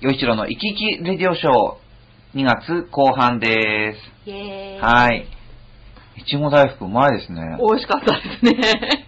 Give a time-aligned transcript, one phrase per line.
[0.00, 3.94] よいちろの生き生きレディオショー、2月後半で
[4.26, 4.30] す。
[4.30, 4.78] イェーイ。
[4.78, 5.26] はい。
[6.18, 7.56] いちご大福うまいですね。
[7.58, 9.06] 美味しかったですね。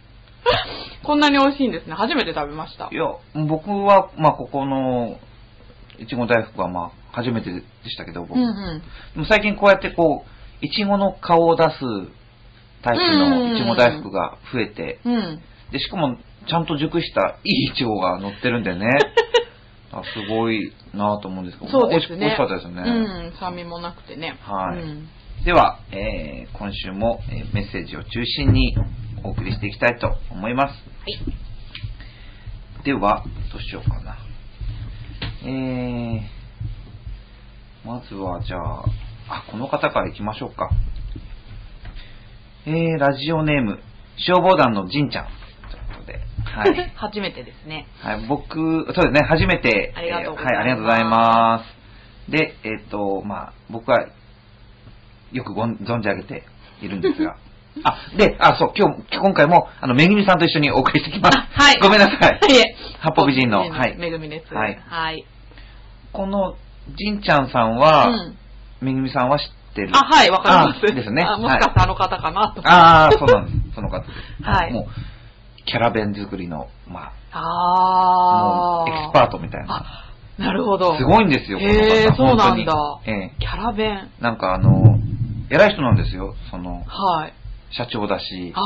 [1.04, 1.94] こんなに美味しいんですね。
[1.94, 2.94] 初めて食べましたい。
[2.94, 5.18] や、僕は、まあ、ここの、
[5.98, 7.60] いちご大福は、まあ、初めてで
[7.90, 8.38] したけど、僕。
[8.38, 8.82] うんうん。
[9.12, 11.70] でも最近こうやってこう、いちごの顔を出す
[12.80, 15.42] タイプのいちご大福が増えて、うん。
[15.70, 16.16] で、しかも、
[16.48, 18.88] ちゃんと熟したいいいちごが乗ってるんでね。
[19.92, 22.18] あすごいなと思うんですけど、そうですね。
[22.18, 22.82] 美味しかったですよね。
[22.82, 23.38] うん。
[23.38, 24.38] 酸味もなくてね。
[24.42, 25.08] はいうん
[25.44, 28.76] では、えー今週も、えーメッセージを中心に
[29.24, 30.74] お送りしていきたいと思います。
[30.74, 30.74] は
[31.06, 32.84] い。
[32.84, 34.18] では、どうしようかな。
[35.42, 36.20] えー、
[37.86, 38.84] まずは、じゃあ、
[39.28, 40.68] あ、この方から行きましょうか。
[42.66, 43.80] えー、ラジオネーム、
[44.18, 45.28] 消防団のじんちゃん。
[46.54, 46.92] はい。
[46.96, 47.86] 初めてですね。
[48.02, 51.64] はい、僕、そうですね、初めて、ありがとうございますえーはい、ありがとうございま
[52.28, 52.30] す。
[52.30, 54.06] で、えっ、と、まあ、僕は、
[55.32, 56.42] よくごん存じ上げて
[56.82, 57.36] いるんですが、
[57.84, 61.38] あ、で、あ、そう、今日、今回も、あの、めぐみさんと一緒にお送りしてきます。
[61.38, 62.40] あはいごめんなさい。
[62.52, 62.76] いえ。
[63.00, 64.52] 八方美人のはいめぐみです。
[64.52, 65.24] はいはい。
[66.12, 66.56] この、
[66.96, 68.36] じんちゃんさんは、うん
[68.80, 69.90] めぐみさんは知ってる？
[69.92, 70.92] あ、はい、わかります。
[70.92, 72.62] あですねあもしかしてあの方かなと。
[72.66, 73.74] ああ、そうなんです。
[73.74, 74.42] その方です。
[74.42, 74.86] はいもう、
[75.70, 79.76] キャラ弁作りの、まあ、エキスパートみたいな。
[79.76, 80.96] あ、なるほど。
[80.96, 82.16] すごいんですよ、この方。
[82.16, 84.10] そうなんだ本当にえキャラ弁。
[84.18, 84.22] え。
[84.22, 84.98] なんかあの、
[85.48, 86.34] 偉い人なんですよ。
[86.50, 87.32] その、はい。
[87.72, 88.60] 社長だし、あ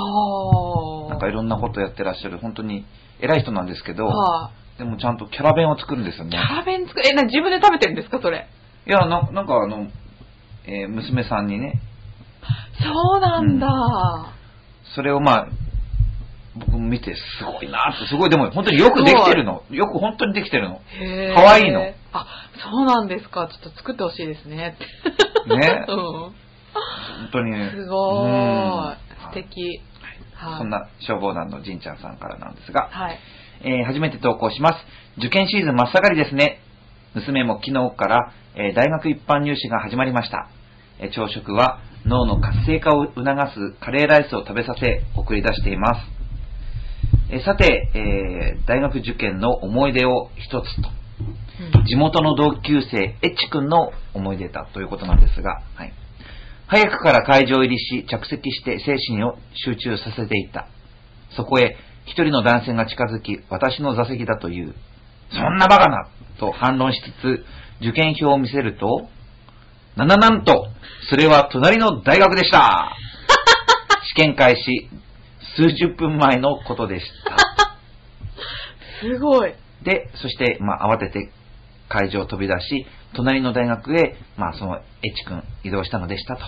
[1.08, 1.10] ー。
[1.10, 2.86] なんかいろんなことやってらっしゃる、本当に
[3.20, 4.78] 偉い人なんですけど、はい。
[4.78, 6.30] でもちゃんとキャラ弁を作るんですよね。
[6.30, 8.48] キャラ弁作る、え、な、自分で食べてるんですか、それ？
[8.86, 9.88] いや、ななんかあの、
[10.66, 11.80] えー娘さんにね、
[12.82, 13.68] そうなんだ。
[14.94, 15.46] それをまあ、
[16.56, 19.64] 僕も見てすごいなって、すごい、でも本当によくできてるの。
[19.70, 20.80] よく本当にできてるの。
[21.34, 21.80] かわいいの
[22.12, 22.26] あ、
[22.62, 23.48] そうなんですか。
[23.48, 24.76] ちょっと作ってほしいですね。
[25.48, 25.96] ね うん。
[25.96, 26.32] 本
[27.32, 27.70] 当にね。
[27.74, 28.30] すごい。
[29.28, 29.80] 素敵。
[30.34, 30.58] はい。
[30.58, 33.18] そんな消防団のじんちゃんさんからなんですが、はい。
[33.62, 34.76] えー初めて投稿します。
[35.18, 36.60] 受験シーズン真っ盛りですね。
[37.14, 40.48] 娘も昨日から、えー大学一般入試が始まりました。
[41.00, 46.13] えー朝食は脳の活性化を促すカレーライスを食べさせ送り出しています。
[47.34, 50.88] えーさて、えー大学受験の思い出を一つと。
[51.78, 55.92] うん地元の同級生、エッチ君の思い出だということなんですが、はい。
[56.66, 59.36] 早くから会場入りし、着席して精神を
[59.66, 60.68] 集中させていた。
[61.36, 64.74] そこへ、一人の男性が近づき、私の座席だという。
[65.30, 66.08] そんなバカな
[66.38, 67.44] と反論しつつ、
[67.80, 69.08] 受験票を見せると、
[69.96, 70.68] なななんと、
[71.10, 72.92] それは隣の大学でした。
[74.14, 74.88] 試験開始、
[75.56, 77.36] 数十分前のことでした。
[79.00, 79.54] すごい。
[79.82, 81.30] で、そして、まあ、慌てて
[81.88, 86.42] 会場を飛び出し、隣の大学へ、まあ、その、エッチ君移動したのでしたと。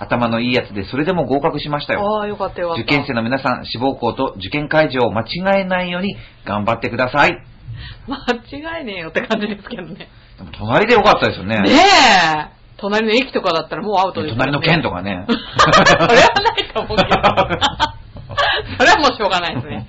[0.00, 2.20] 頭のいいやつで、それでも合格しましたよ。
[2.20, 2.74] ああ、よかったよ。
[2.78, 7.42] 受験生の皆さん、志望校と受験会場を間違えないように頑張ってください。
[8.06, 10.08] 間違いねえよって感じですけどね。
[10.38, 11.60] でも隣でよかったですよね。
[11.60, 12.58] ねえ。
[12.76, 15.26] 隣の駅とかだったらもうアウトですよね隣の県とかね。
[15.26, 15.66] そ
[15.96, 17.98] れはないと思うけど。
[18.78, 19.86] それはもうしょうがないですね。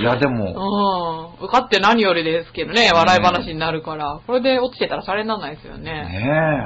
[0.00, 1.44] いや、でも、うん。
[1.44, 4.20] 受かって何よりですけどね、笑い話になるから。
[4.26, 5.92] これで落ちてたらシャレにならないですよね。
[5.92, 6.04] ね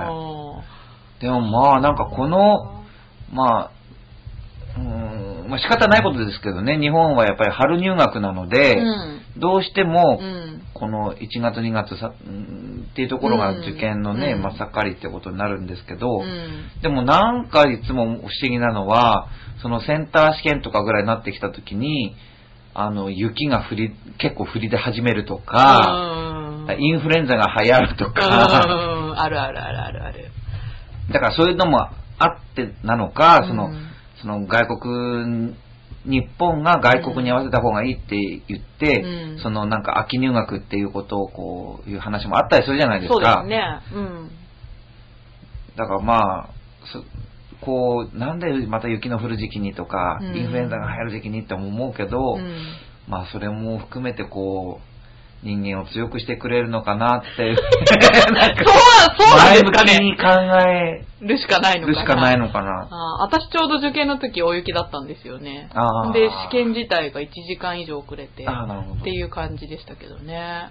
[0.09, 0.65] うん
[1.21, 1.27] え。
[1.27, 2.83] でもまあ、なんかこの、
[3.33, 3.71] まあ、
[4.77, 10.63] うーん、まあ仕方ないことですけどね、日本はやっぱり春入学なので、うんどうしても、うん。
[10.85, 14.43] この1月2月さ、うんっていうところが受験のね、うん。
[14.43, 16.83] 真っ盛りってことになるんですけど、うん。
[16.83, 19.29] でもなんかいつも不思議なのは、
[19.63, 22.15] そのセンター試験とかぐらいになってきた時に、
[22.75, 26.77] あの、雪が降り、結構降り出始めるとか、うん。
[26.79, 29.19] インフルエンザが流行るとか、うん。
[29.19, 30.31] あるあるあるあるある。
[31.11, 31.93] だからそういうのもあ
[32.27, 33.89] ってなのか、そのうん、
[34.21, 35.55] その外国、
[36.05, 38.17] 日本が外国に合わせた方がいいって
[38.49, 43.43] 言って、うんそのなんか秋入学っていうことをこういう話もあったりするじゃないですそうですか。
[43.45, 43.81] ね。
[43.95, 44.31] うん。
[45.77, 46.49] だからまあ、
[46.93, 47.03] そ
[47.61, 52.67] こう、なんでまた雪の降る時期にとか、うんインフルエンザが流行る時期にって思うけど、うん
[53.09, 54.94] まあそれも含めてこう、
[55.45, 57.53] 人間を強くしてくれるのかなって、
[58.33, 60.17] なんかそう、そうなんですか前向きにね。
[60.17, 60.29] 考
[60.67, 62.01] えるしかないのかな。
[62.01, 62.89] るしかないのかな。
[62.91, 65.69] あー私ちょうど受験の時大雪だったんですよね。
[66.15, 70.25] で、試験自体が1時間以上遅れて、っていう感じでしたけどね。
[70.33, 70.71] ね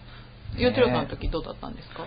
[0.58, 2.06] 幼稚園の時どうだったんですか？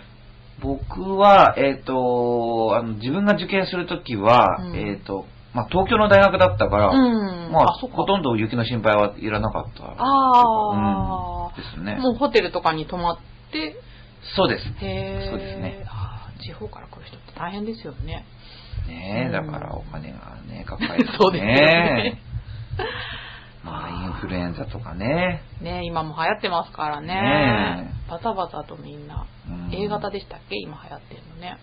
[0.61, 9.85] 僕は、えっ、と、あの、自分が受験するときは、うんえっ、と、まあ、東京の大学だったから、うんまあ、あほとんど雪の心配はいらなかった。
[9.85, 11.97] ああ、うんですね。
[11.97, 13.19] もうホテルとかに泊まっ
[13.51, 13.75] て、
[14.37, 14.67] そうです。
[14.85, 15.29] へえ。
[15.31, 15.87] そうですね。
[16.45, 18.27] 地方から来る人って大変ですよね。
[18.87, 21.11] ねえ、うんだからお金がね、かかる、ね。
[21.19, 22.21] そうですよね。
[23.65, 25.41] まあ、インフルエンザとかね。
[25.63, 27.15] ね今も流行ってますからね。
[27.15, 29.25] ねバタバタとみんな。
[29.49, 30.57] うん A 型でしたっけ？
[30.57, 31.57] 今流行ってるのね。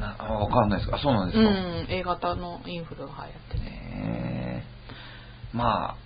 [0.00, 0.96] なあわかんないですか？
[0.96, 1.48] あそうなんですか？
[1.48, 3.58] うん、A 型のインフルが流行ってて。
[3.58, 4.64] ね
[5.52, 5.96] えまあ、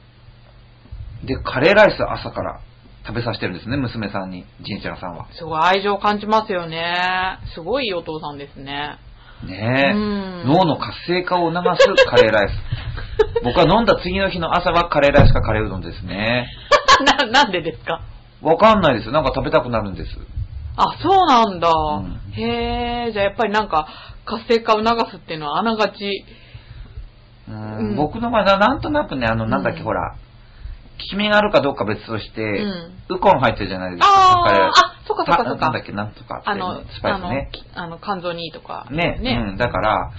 [1.27, 2.61] で、カレーライス朝から
[3.07, 5.27] 食べさせてるんですね、娘さんに、じんちゃんさんは。
[5.33, 7.39] すごい愛情を感じますよね。
[7.55, 8.99] すごいいいお父さんですね。
[9.45, 12.53] ねえ、うん脳の活性化を促す カレーライス。
[13.45, 16.49] 僕は飲んだ次の日の朝はカレーライスかカレーうどんですね。
[17.21, 18.03] な、なんでですか？
[18.43, 19.13] わかんないですよ。
[19.13, 20.11] なんか食べたくなるんです。
[20.79, 21.69] あ、そうなんだ。
[21.71, 23.89] うんへえ、じゃあやっぱりなんか
[24.25, 26.25] 活性化を促すっていうのはあながち。
[27.49, 30.19] うんうん僕の場合はなんとなくね、あの、なんだっけ、うんほら、効
[30.99, 34.07] き目があるかどうか別として、うんウコン入ってるじゃないですか。
[34.07, 34.73] ああ、あ、
[35.07, 35.59] そっかそっかそっか。
[35.59, 37.51] たなんだっけ、なんとかってね、あの、スパイスね。
[37.75, 38.87] あの、肝臓にいいとか。
[38.91, 39.47] ね、ね。
[39.51, 40.11] うん、だから、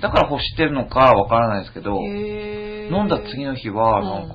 [0.00, 4.34] だから欲してるのかわからないですけど、飲んだ次の日は、うんなんか、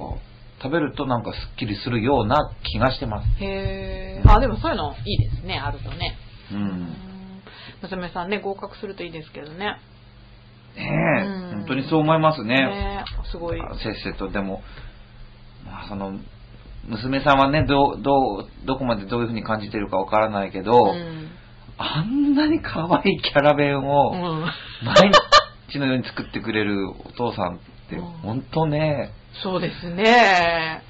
[0.62, 3.44] 食べるとなんかスッキリするような気がしてます。
[3.44, 4.24] へえ。
[4.26, 6.18] あ、でもそういうのいいですね、あるとね。
[6.52, 6.56] う。
[6.56, 6.96] うんん
[7.82, 9.80] 娘さんね、合格するといいですけどね。
[10.76, 10.88] ね
[11.20, 12.56] え、うん本当にそう思いますね。
[12.56, 13.60] ねすごい。
[13.84, 14.62] せっせと、でも、
[15.66, 16.20] まあその、
[16.88, 21.30] 娘さんはね、どう、どう、どこまでどういうふうに感じてるかわからないけど、うん。
[21.78, 24.46] あんなに可愛いキャラ弁をうん。
[24.86, 25.12] 毎
[25.70, 27.60] 日のように作ってくれるお父さんっ
[27.90, 29.12] て、うん本当ね、
[29.44, 30.84] そうですね。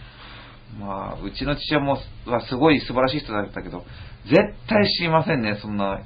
[0.80, 3.84] まあ、うちの父親もはすごい素晴らしい人だったけど、
[4.26, 4.36] 絶
[4.68, 6.02] 対知りませんね、そんな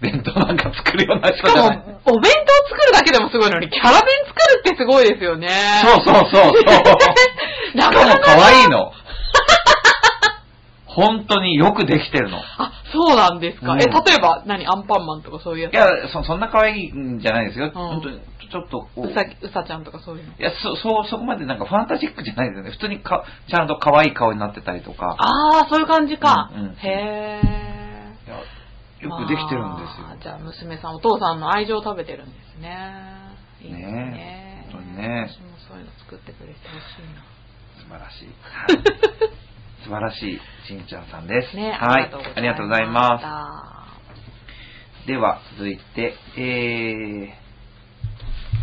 [0.00, 1.78] 弁当なんか作るような人じゃない。
[2.06, 5.48] お弁当作るだけでもすごいのに、キャラ弁作るってすごいですよね。
[5.82, 6.52] そうそうそうそう。
[7.72, 8.92] しなかなか可愛いの。
[10.94, 12.38] 本当によくできてるの。
[12.38, 13.72] いあ、そうなんですか。
[13.72, 17.70] うんえ、例えば、何アンパンマンとかそういうやつや、そそんな可愛いんじゃないですよ。
[17.72, 18.20] 本当に、
[18.50, 19.06] ちょっとこう。
[19.06, 20.32] うさ、うさちゃんとかそういうの。
[20.32, 22.70] いや、そ、そう、そこまでなんかファンタジックじゃないですよね。
[22.72, 25.16] 普通にか、ちゃんと可愛い顔になってたりとか。
[25.18, 26.50] ああ、そういう感じか。
[26.54, 27.40] うんうんへ
[28.26, 28.36] いや
[29.00, 30.16] よくできてるんですよまあ。
[30.22, 32.76] じゃあ、娘さん、お父さんの愛情を食べてるんですね。
[33.62, 33.92] いいですね。
[33.92, 37.24] ねえ本当にね私もそういうの作ってくれてほしいな。
[37.80, 39.40] 素晴らしい。
[39.80, 41.56] はい素晴らしい、しんちゃんさんです。
[41.56, 42.10] ね、はい。
[42.36, 45.02] ありがとうございます。
[45.02, 45.06] す。
[45.06, 47.34] では、続いて、え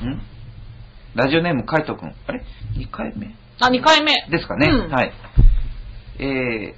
[0.04, 0.22] ー、ん？
[1.16, 2.14] ラジオネーム、カイトくん。
[2.28, 2.44] あれ
[2.78, 3.36] ?2 回目？
[3.60, 4.14] あ、2回目。
[4.30, 4.68] ですかね。
[4.68, 5.12] うんはい。
[6.19, 6.78] えー、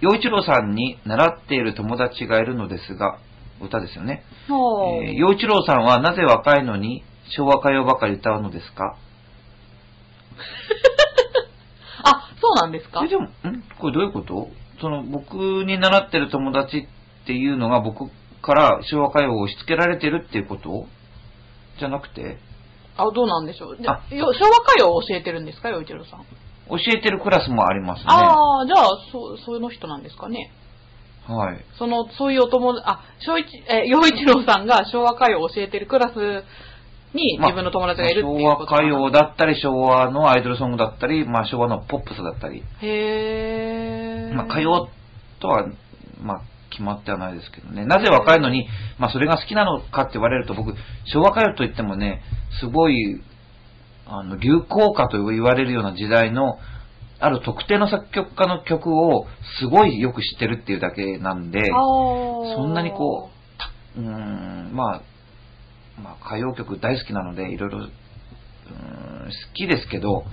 [0.00, 3.18] 陽一郎さんに習っている友達がいるのですが、
[3.60, 4.24] 歌ですよね。
[4.48, 7.04] えー、陽一郎さんはなぜ若いのに
[7.36, 8.96] 昭和歌謡ばかり歌うのですか？
[12.04, 13.02] あ、そうなんですか？
[13.04, 13.30] えでも、ん？
[13.80, 14.48] これどういうこと？
[14.80, 15.34] その、僕
[15.64, 18.10] に習ってる友達っていうのが僕
[18.42, 20.86] から昭和歌謡を押し付けられてるっていうこと？
[21.78, 22.38] じゃなくて、
[22.96, 23.76] あ、どうなんでしょう？
[23.76, 26.24] であよ昭和歌謡を教えてるんですか、洋一郎さん？
[26.68, 28.06] 教えてるクラスもありますね。
[28.08, 30.52] ああ、じゃあ、そう、その人なんですかね？
[31.26, 31.64] はい。
[31.78, 36.44] その、そういうお友達、あ、小一、え、洋一郎さんが昭和歌謡を教えてるクラス
[37.14, 44.34] にまあ自分の友達がいるっていう昭和ことかな歌謡だったり、昭和のアイドルソングだったり、まあ昭和のポップスだったり、へー。
[44.34, 44.88] まあ歌謡
[45.40, 45.66] とは、
[46.20, 47.86] まあ決まってはないですけどね。
[47.86, 48.66] なぜ若いのに、
[48.98, 52.22] まあそれが好きなのかって言われると僕、昭和歌謡といってもね、
[52.60, 53.22] すごい、
[54.06, 56.58] あの、流行歌と言われるような時代の、
[57.20, 59.26] ある特定の作曲家の曲を
[59.60, 63.30] すごいよく知ってるっていうだけなんで、そんなにこ
[63.96, 65.02] う、うーん、まあ、
[66.02, 67.88] まあ、歌謡曲大好きなので、いろいろ、好
[69.54, 70.24] きですけど、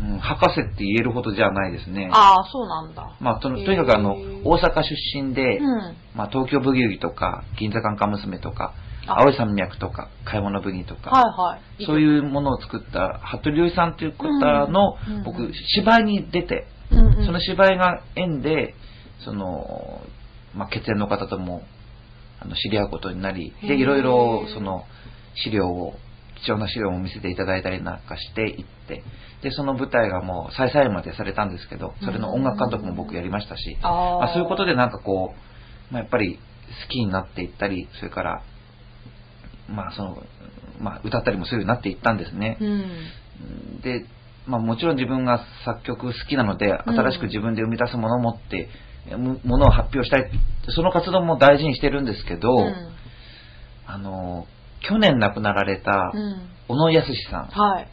[0.00, 2.08] うん、博士って言えるほどじゃないですね。
[2.12, 3.16] ああ、そうなんだ。
[3.20, 5.96] まあ、ととにかくあの、大阪出身で、うん。
[6.14, 8.74] まあ、東京ブギウギとか、銀座カンカン娘とか、
[9.06, 11.84] あ青い山脈とか、買い物ブギとか、はいはい。
[11.84, 18.74] そういうものを作った、服部良一さんという方の、うん僕、芝居に出て、うんうん、その芝居が縁で、
[19.24, 20.00] その、
[20.54, 21.62] まあ、血縁の方とも、
[22.40, 24.84] あの、知り合うことになり、で、いろいろ、その、
[25.34, 25.94] 資料を、
[26.44, 29.02] 貴重な資料も見せていただいたりなんかしていって、
[29.42, 35.34] で、その舞台がもう、再々までされたんですけど、それの音楽監督も僕やりましたし、まあ、そういうことでなんかこ
[35.90, 36.38] う、まあ、やっぱり
[36.86, 38.42] 好きになっていったり、それから、
[39.68, 40.22] まあ、その、
[40.80, 42.56] まあ、歌ったりもするようになっていったんですね。
[42.60, 43.80] うん。
[43.80, 44.06] で、
[44.46, 48.68] まあ、もちろん自分が作曲好きなので、うん新しく自分で生み出すものを持って、む
[49.16, 50.30] ものを発表したい。
[50.68, 52.74] その活動も大事にしてるんですけど、うん
[53.86, 54.46] あの、
[54.86, 56.48] 去年亡くなられたうん。
[56.68, 57.88] 小野康さん、はい。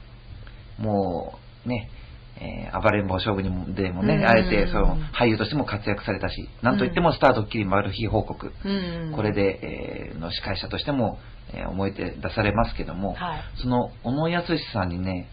[0.81, 1.89] もうね、
[2.37, 9.13] えー暴れん坊将軍にもでもね、うんあえてその俳優としても活躍されたし、なんといってもスタードッキリマル秘報告、うん。
[9.15, 11.17] これで、えーの司会者としても、
[11.53, 13.43] えー思い出出されますけども、はい。
[13.61, 15.29] その小野康さんにね、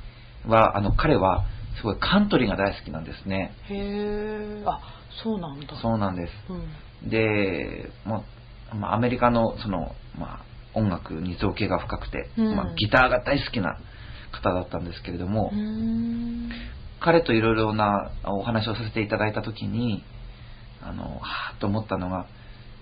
[0.47, 1.45] は、あの、彼は、
[1.79, 3.55] すごいカントリーが大好きなんですね。
[3.69, 4.63] へえ。
[4.67, 4.81] あ、
[5.23, 5.67] そうなんだ。
[5.81, 6.33] そうなんです。
[7.03, 7.09] うん。
[7.09, 13.79] で、まあ、アメリカの、その、まあ、音楽に造形が深くて、うんまあ、ギターが大好きな
[14.33, 15.53] 方だったんですけれども。
[17.01, 20.05] 彼といろいろなお話をさせていただいたときに、
[20.81, 22.27] あの、はぁと思ったのが、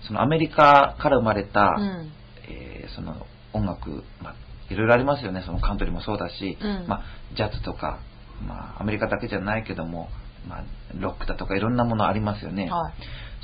[0.07, 2.11] そのアメリカから生まれた、うん。
[2.47, 4.35] えーその音楽、まあ、
[4.69, 7.03] いろいろありますよね、そのカントリーもそうだし、うんまあ、
[7.35, 7.99] ジャズとか、
[8.45, 10.09] まあ、アメリカだけじゃないけども、
[10.47, 10.63] まあ、
[10.99, 12.69] ロックだとかいろんなものありますよね。
[12.69, 12.93] はい。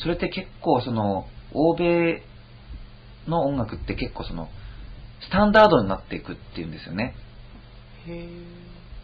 [0.01, 2.23] それって結構その、欧米
[3.27, 4.49] の音楽って結構その、
[5.21, 7.15] スタンダードになっていくっていうんですよね。
[8.07, 8.29] へえ。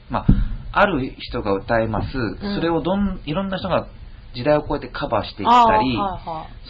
[0.10, 0.26] まあ、
[0.72, 3.88] ある人が歌います、んそれをどん、いろんな人が
[4.36, 5.98] 時代を超えてカバーしていっあたり、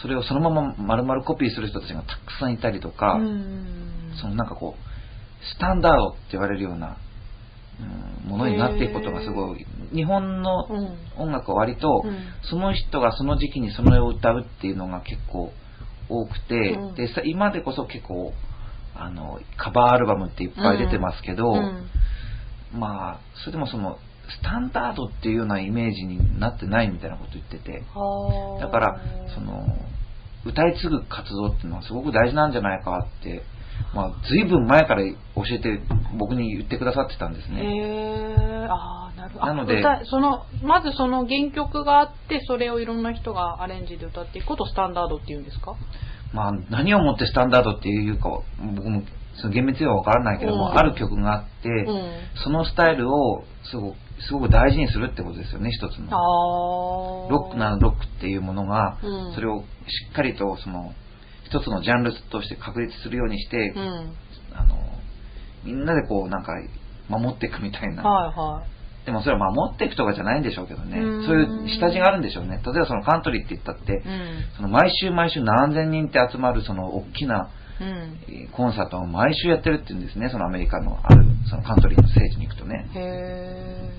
[0.01, 3.19] それをそのまま丸々コピーする人たちがたくさんいたりとか。
[4.21, 7.12] そのなんかこう、スタンダードって言われるような、うん
[8.25, 10.97] ものになっていくことがすごい、日本のうん。
[11.17, 12.17] 音楽は割と、うん。
[12.49, 15.51] その人がその時期にそれを歌うっていうのが結構
[16.09, 16.95] 多くて、うん。
[16.95, 18.33] でさ今でこそ結構
[18.95, 22.79] あのカバーアルバムっていっぱい出てますけど、うん。
[22.79, 23.97] まあそれでもその
[24.29, 29.01] スタンダードっていうようなイメージになってないみたいなこと言っててはあだから
[29.35, 29.65] その
[30.45, 33.43] 歌い継ぐ活動っていうのはすごく大事なんじゃないかって、
[33.93, 35.15] まあ、随分前から教
[35.51, 35.79] えて
[36.17, 37.61] 僕に言ってくださってたんですへね。
[37.61, 39.45] えああなるほど。
[39.45, 45.75] なのでそのまずその原曲があってそれをいろんな人がアレンジで歌っていくことをスタンダードっていうんですか？
[46.33, 48.29] まあ、何をもってスタンダードっていうか
[48.75, 49.03] 僕も
[49.35, 50.77] その厳密には分からないけども、うん。
[50.77, 52.11] ある曲があって、うん。
[52.43, 53.95] そのスタイルをすごく
[54.27, 56.09] すごく大事にするってことですよね一つの。
[57.29, 59.33] ロックならロックっていうものが、うん。
[59.33, 59.65] それをし
[60.11, 60.93] っかりとその
[61.53, 64.13] 一つのジャンルとして確立するようにして、うん。
[64.55, 64.75] あの
[65.63, 66.53] みんなでこうなんか
[67.09, 69.05] 守っていくみたいな、はいはい。
[69.05, 70.99] でもそれは守っていくとかじゃないんでしょうけどね。
[70.99, 71.25] うん。
[71.25, 72.61] そういう下地があるんでしょうね。
[72.65, 74.45] 例えばそのカントリーって言ったって、うん。
[74.57, 77.87] その毎週毎週何千人って集まるその大きなうん。
[78.27, 82.89] えーコンサートを毎週やってるって言うんですね、そのアメリカのあるそのカントリーの聖地に行くとね。
[82.95, 83.91] へえ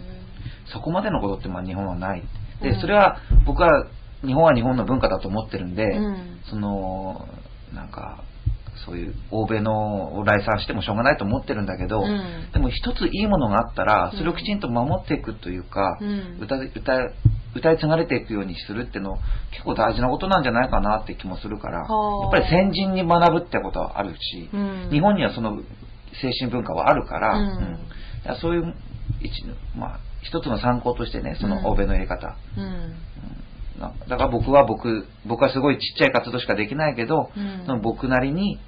[0.72, 2.22] そこまでのことってまあ日本はない。
[2.62, 2.80] で、うん。
[2.80, 3.86] それは僕は
[4.26, 6.40] 日本は日本の文化だと思ってるんで、うん。
[6.48, 7.26] その、
[7.72, 8.22] なんか、
[8.86, 12.50] そういう欧米のを来賛してもしょうがないと思ってるんだけど、うん。
[12.52, 14.18] でも一ついいものがあったら、うん。
[14.18, 16.38] それをきちんと守っていくというか、うん。
[16.40, 17.10] 歌歌
[17.56, 19.16] 歌い継がれていくようにするっていうの
[19.52, 22.28] 結構大事なことなんじゃないかなって気もするから、やはあ。
[22.28, 24.88] っぱり先人に学ぶってことはあるし、うん。
[24.90, 25.56] 日本にはその
[26.20, 27.78] 精神文化はあるから、うん。
[28.40, 28.74] そういう
[29.20, 29.44] 一,、
[29.76, 31.50] まあ、一つの参考としてねそうん。
[31.50, 32.94] の欧米のやり方、うん
[33.78, 37.62] だから僕は僕僕はすごいちっちゃい活動しかできないけど、うん。
[37.66, 38.60] その僕なりに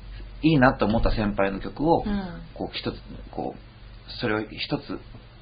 [0.43, 2.43] いいなと思った先輩の曲を、うん。
[2.55, 2.97] こう一つ
[3.31, 4.99] こうそれを一つ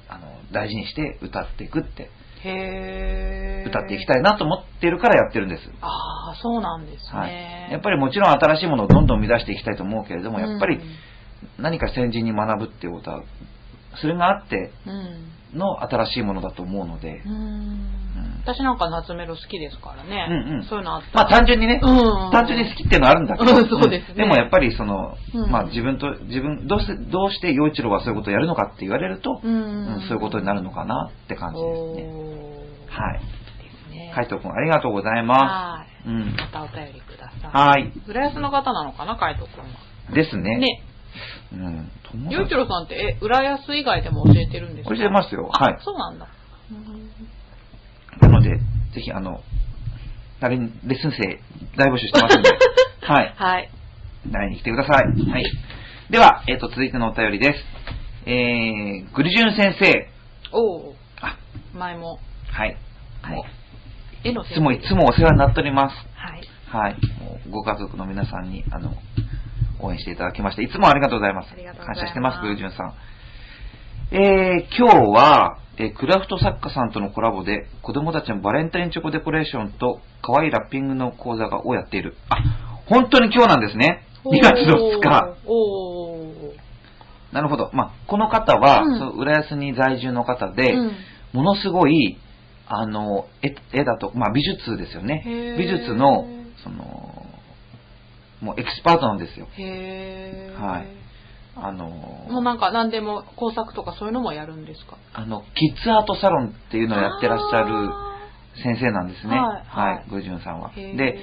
[0.07, 2.09] あの大事にして歌っていくって
[2.43, 7.27] へえ歌っていきたいなと思ってるからやってるんです、ああそうなんですね、は
[7.69, 10.83] い、やっぱりもちろん新しいものをどんどん生み出していきたいと思うけれどもやっぱりうん。
[11.57, 13.23] 何か先人に学ぶっていうことは
[14.01, 18.05] それがあってうんの新しいものだと思うので、うん。
[18.43, 20.63] 私なんか夏メロ好きですからね、うんうん。
[20.65, 22.31] そういうのあったまあ単純にね、うん。
[22.31, 24.15] 単純に好きっていうのはあるんだけど、うんそうですね。
[24.15, 25.51] でもやっぱりその、うん。
[25.51, 29.95] まあ自分と、自分、どうして、どうして陽一郎はそういうことをやるのかって言われると、うん。
[29.95, 32.35] うんそういうことになるのかなって感じですね。
[32.89, 33.21] はい。
[34.15, 35.87] 海斗くんありがとうございまはい。
[36.03, 36.07] す。
[36.07, 36.35] うん。
[36.35, 37.51] またお便りください。
[37.51, 37.91] はい。
[38.07, 39.67] 浦安の方なのかな海斗くんは。
[40.13, 40.57] ですね。
[40.57, 40.83] ね
[41.53, 41.91] うん。
[42.11, 44.95] 友ゆう達ちろさんってえ浦安以外でも教えてるんですか？
[44.95, 46.27] 教えてますよあはいそうなんだ
[46.71, 47.11] うん
[48.21, 48.49] なので、
[48.93, 49.41] ぜひあの、
[50.41, 51.39] あれにレッスン生
[51.75, 52.49] 大募集してますんで、
[53.05, 53.33] はい。
[53.35, 53.69] はい
[54.31, 55.29] 習いに来てください。
[55.29, 55.45] はい。
[56.09, 57.65] では、えっ、と、続いてのお便りです。
[58.25, 60.09] えー、グリジュン先生。
[60.51, 60.59] お
[60.91, 61.35] おあ、
[61.73, 62.19] 前も
[62.51, 62.77] はい。
[63.21, 63.43] はい
[64.23, 65.95] 絵のいつもいつもお世話になっております。
[66.15, 66.95] はいはい。
[67.21, 68.93] もうご家族の皆さんに、あの、
[69.79, 71.49] 応援していただきまして、いつもありがとうございます。
[71.49, 72.93] ます感謝してます、グージュンさん。
[74.11, 82.15] えー、今日は、えークラフト作家さんとのコラボで、子供たちのバレンタインチョコデコレーションと、可愛いラッピングの講座がをやっている。
[82.29, 82.37] あ、
[82.85, 84.03] 本当に今日なんですね。
[84.23, 85.35] 2月の2日。
[87.33, 87.69] なるほど。
[87.73, 90.91] まあ、この方は、うんそう浦安に在住の方で、うん
[91.35, 92.17] ものすごい、
[92.65, 95.23] あの、絵絵だと、まあ美術ですよね。
[95.57, 96.25] 美術の、
[96.63, 97.14] その、
[98.41, 99.47] もうエキスパートなんですよ。
[99.57, 100.87] へえはい。
[101.57, 104.97] あのもうなんか何でも工作とかそういうのもやるんですか？
[105.13, 108.17] あの、キッズアートサロンっていうのをやってらっしゃるあ
[108.61, 109.37] 先生なんですね。
[109.37, 109.63] はい。
[109.65, 110.09] はい。
[110.09, 110.71] グージュンさんは。
[110.75, 111.17] で、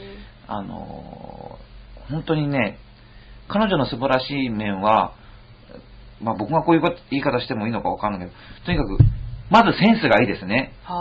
[0.48, 1.58] あの
[2.08, 2.78] 本当にね、
[3.48, 5.12] 彼女の素晴らしい面は、
[6.22, 8.32] まあ僕がこういう言い方してもいいのかわかんないけど、
[8.64, 8.98] とにかく、
[9.50, 10.72] まずセンスがいいですね。
[10.84, 10.94] は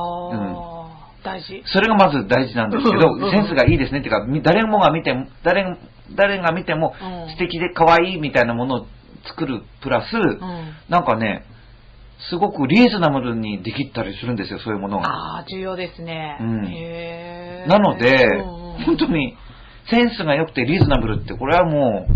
[1.13, 1.63] あ、大事。
[1.67, 3.23] それがまず大事なんですけどうん。
[3.23, 5.63] うん、センスがいいですねっていうか、み誰もが見ても、誰
[6.15, 8.87] 誰が見てもうん素敵で可愛いみたいなものを
[9.27, 10.73] 作るプラス、うん。
[10.89, 11.45] なんかね、
[12.29, 15.07] すごくリーズナブルにできたりするんですよ、そういうものが。
[15.07, 16.37] ああ、重要ですね。
[16.39, 17.67] うんへえ。
[17.67, 19.37] なのでうんうん、本当に
[19.89, 22.07] センスが良くてリーズナブルって、これはも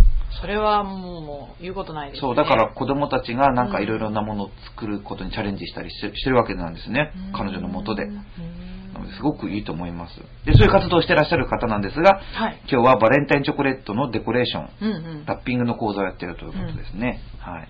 [0.42, 2.28] それはもう言うことないでう、すね。
[2.28, 8.08] そう、だから子供たちがなんかいろいろなものを作ることにチャレンジしたりしてしてるわけなんですねうん、彼女のもとでう。
[8.12, 8.26] ん
[8.96, 10.16] なのですごくいいと思います。
[10.46, 12.62] で、そういう活動をしてらっしゃる方なんですが、はい。
[12.70, 15.26] 今日はバレンタインチョコレートのデコレーション、うんうん。
[15.26, 17.22] ラッピングの講座をやっているということですね。
[17.40, 17.68] はい。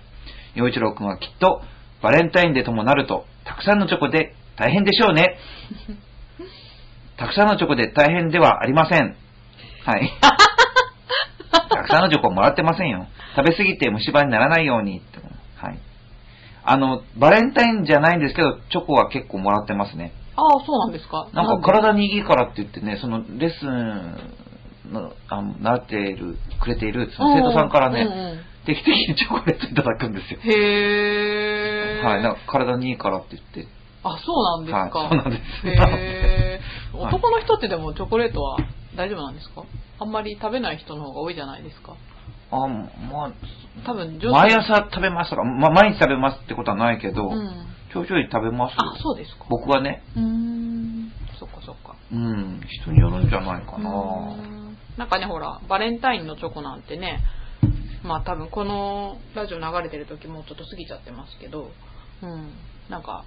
[0.56, 1.62] 洋一郎くんはきっと、
[2.02, 5.38] バレンタインデーともなると、たくさんのチョコで大変でしょうね。
[7.18, 9.16] たくさんのチョコで大変ではありません。
[9.86, 10.12] はい。
[11.70, 13.08] たくさんのチョコもらってませんよ。
[13.36, 15.02] 食べ過ぎて虫歯にならないように。
[15.58, 15.80] はい。
[16.68, 20.12] あの、バレンタインじゃないんですけど、チョコは結構もらってますね。
[20.38, 21.28] ああ、そうなんですか。
[21.34, 30.40] なんかで体にいいからって言ってね、そのレッスンの、あの習っている、くれているその生徒さんからね、うんうん定期的にチョコレートいただくんですよ。
[30.42, 32.02] へえ。
[32.04, 33.68] はい、なんか体にいいからって言って。
[34.04, 35.00] あ、そうなんですか。
[35.02, 36.60] はいそうなんですへ
[36.92, 38.58] 男の人ってでもチョコレートは
[38.96, 39.62] 大丈夫なんですか？
[40.00, 41.94] あんまり食べない人の方が多いじゃないですか。
[42.52, 43.32] あ、まあ、
[43.86, 47.68] 多分毎朝食べますとか、まあ、毎日食べますってことはないけど、うん。
[47.96, 48.78] ちょいちょい食べますよ。
[48.94, 49.46] あ、そうですか。
[49.50, 51.12] 僕はね、うーん。
[51.40, 51.96] そっかそっか。
[52.12, 53.90] うん、人によるんじゃないかな。
[53.90, 57.20] んなんかね、ほら、バレンタインのチョコなんてね、
[58.04, 61.72] まあ多分このラジオ流れてる時もうちょっと過ぎちゃってますけど、
[62.22, 62.52] うん。
[62.90, 63.24] なんか、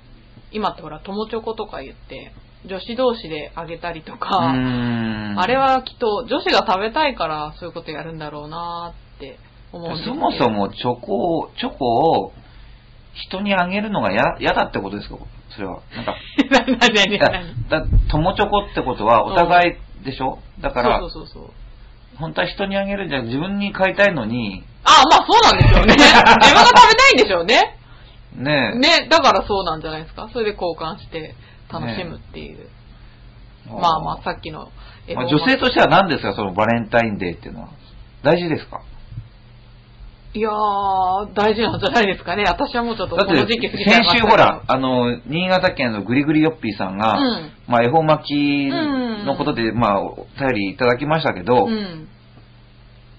[0.53, 2.33] 今ってほら、友チョコとか言って、
[2.67, 9.39] 女子同士であげたりとか、あれはきっと女子が食べたいからそういうことやるんだろうなって
[9.73, 12.33] 思うんですそもそもチョコを、チョコを
[13.27, 15.17] 人にあげるのが嫌嫌だってことですか？
[15.51, 15.81] それは。
[15.95, 16.15] なんか、
[16.67, 20.39] 何何いや何だ友チョコってことはお互いでしょ？
[20.61, 21.53] だからそう、そうそうそう。
[22.19, 25.95] 本当は人にあげるんじゃなくて自分に買いたいのに、あ、まあそうなんでしょうね。
[25.99, 27.77] 自分が食べたいんでしょうね。
[28.35, 28.79] ねえ。
[28.79, 30.29] ね、だからそうなんじゃないですか？
[30.33, 31.35] それで交換して
[31.73, 32.69] 楽しむっていう。
[33.71, 34.69] まあまあさっきの
[35.07, 36.35] 絵まあ本女性としては何ですか？
[36.35, 37.69] そのバレンタインデーっていうのは。
[38.23, 38.81] 大事ですか？
[40.35, 42.45] いやー、大事なんじゃないですかね。
[42.45, 47.51] 私はもうちょっとこの時期過ぎちゃいま先週ほら、あの、新潟県のぐりぐりよっぴーさんが、うん。
[47.67, 52.09] まあ恵方巻きのことで、まあお便りいただきましたけど、うん。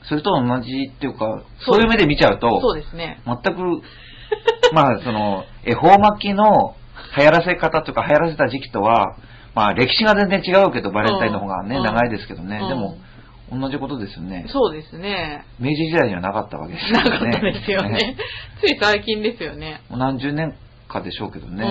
[0.08, 3.22] それと同じっていうか、そういう目で見ちゃうと、そうですね。
[3.26, 3.82] 全く、
[4.74, 6.76] まあその、恵方巻きの
[7.17, 9.15] 流行らせ方とか流行らせた時期とは、
[9.56, 11.84] まあ歴史が全然違うけど、バレンタインの方がね、うん。
[11.84, 12.69] 長いですけどね、うん。
[12.69, 12.98] でも、
[13.51, 14.45] 同じことですよね。
[14.49, 15.45] そうですね。
[15.59, 17.09] 明治時代にはなかったわけですなよね。
[17.12, 18.15] かったですよね。
[18.62, 19.81] つい最近ですよね。
[19.89, 20.55] もう何十年
[20.88, 21.63] かでしょうけどね。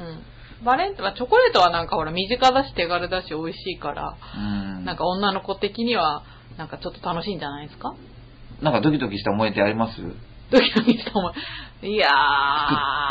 [0.00, 0.06] うん。
[0.06, 0.22] うん。
[0.64, 6.22] バレンタイン、チョコレートはなんかほら身近だし手軽だし美味しいから、うんなんか女の子的には
[6.56, 7.94] なんかちょっと楽しいんじゃないですか？
[8.60, 10.00] なんかドキドキした思い出あります？
[10.50, 11.30] ドキドキした思
[11.82, 11.88] い。
[11.94, 12.10] いやー。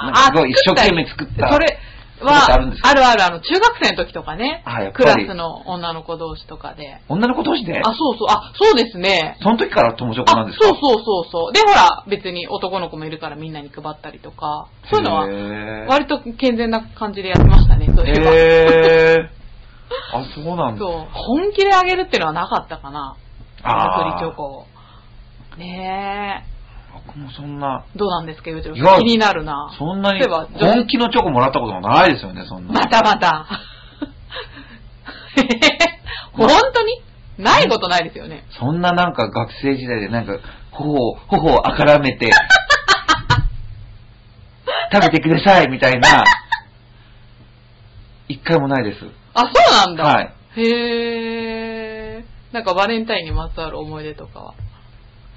[0.06, 1.78] なんかすごい一生懸命作ったそれ
[2.22, 4.94] ことってあるんはです、かあるある、あの、中学生の時とかねあやっ。
[4.94, 7.02] クぱりラスの女の子同士とかで。
[7.10, 7.80] 女の子同士で？
[7.80, 9.38] あ、そうそう、あ、そうですね。
[9.42, 10.68] その時から友チョコなんあですか？
[10.68, 11.54] そうそうそうそう。
[11.54, 18.32] で、ほら、別に男の子もいるからみんなに配ったりとか、そういうのは、へー割と健全な感じでやってましたね、そういえば。
[18.34, 19.42] へー。
[20.14, 20.80] あ、そうなんだ。
[20.80, 21.08] そう。
[21.12, 23.16] 本気であげるっていうのはなかったかな。
[23.64, 24.66] あー手作りチョコを。
[25.58, 26.46] ね
[26.94, 27.98] 僕もそんな、え。
[27.98, 29.74] どうなんですか、ゆうちろいや気になるな。
[29.78, 32.74] そんなに本気のチョコもらったこともないですよね、そんな。
[32.74, 33.48] またまた。
[36.34, 37.02] 本当に？
[37.38, 38.44] ないことないですよね。
[38.60, 40.38] そんななんか学生時代でなんか、
[40.72, 42.32] 頬を、頬をあからめて、
[44.94, 46.24] 食べてくださいみたいな、
[48.28, 49.00] 一回もないです。
[49.34, 49.52] あ、そう
[49.88, 50.04] なんだ。
[50.04, 50.34] はい。
[50.58, 52.26] へえ。
[52.52, 54.54] なんかバレンタインにまつわる思い出とかは？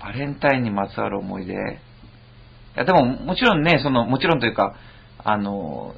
[0.04, 1.54] バレンタインにまつわる思い出。
[1.54, 1.56] い
[2.76, 4.74] や、でも、もちろんね、その、もちろんというか、
[5.18, 5.94] あの、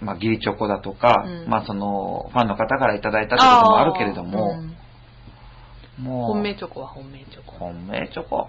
[0.00, 4.74] まあ、義理チョコだとか、うんまあ、その、ファンの方からいただいたってこともあるけれども、うん
[5.98, 7.52] もう、本命チョコは本命チョコ。
[7.58, 8.48] 本命チョコ？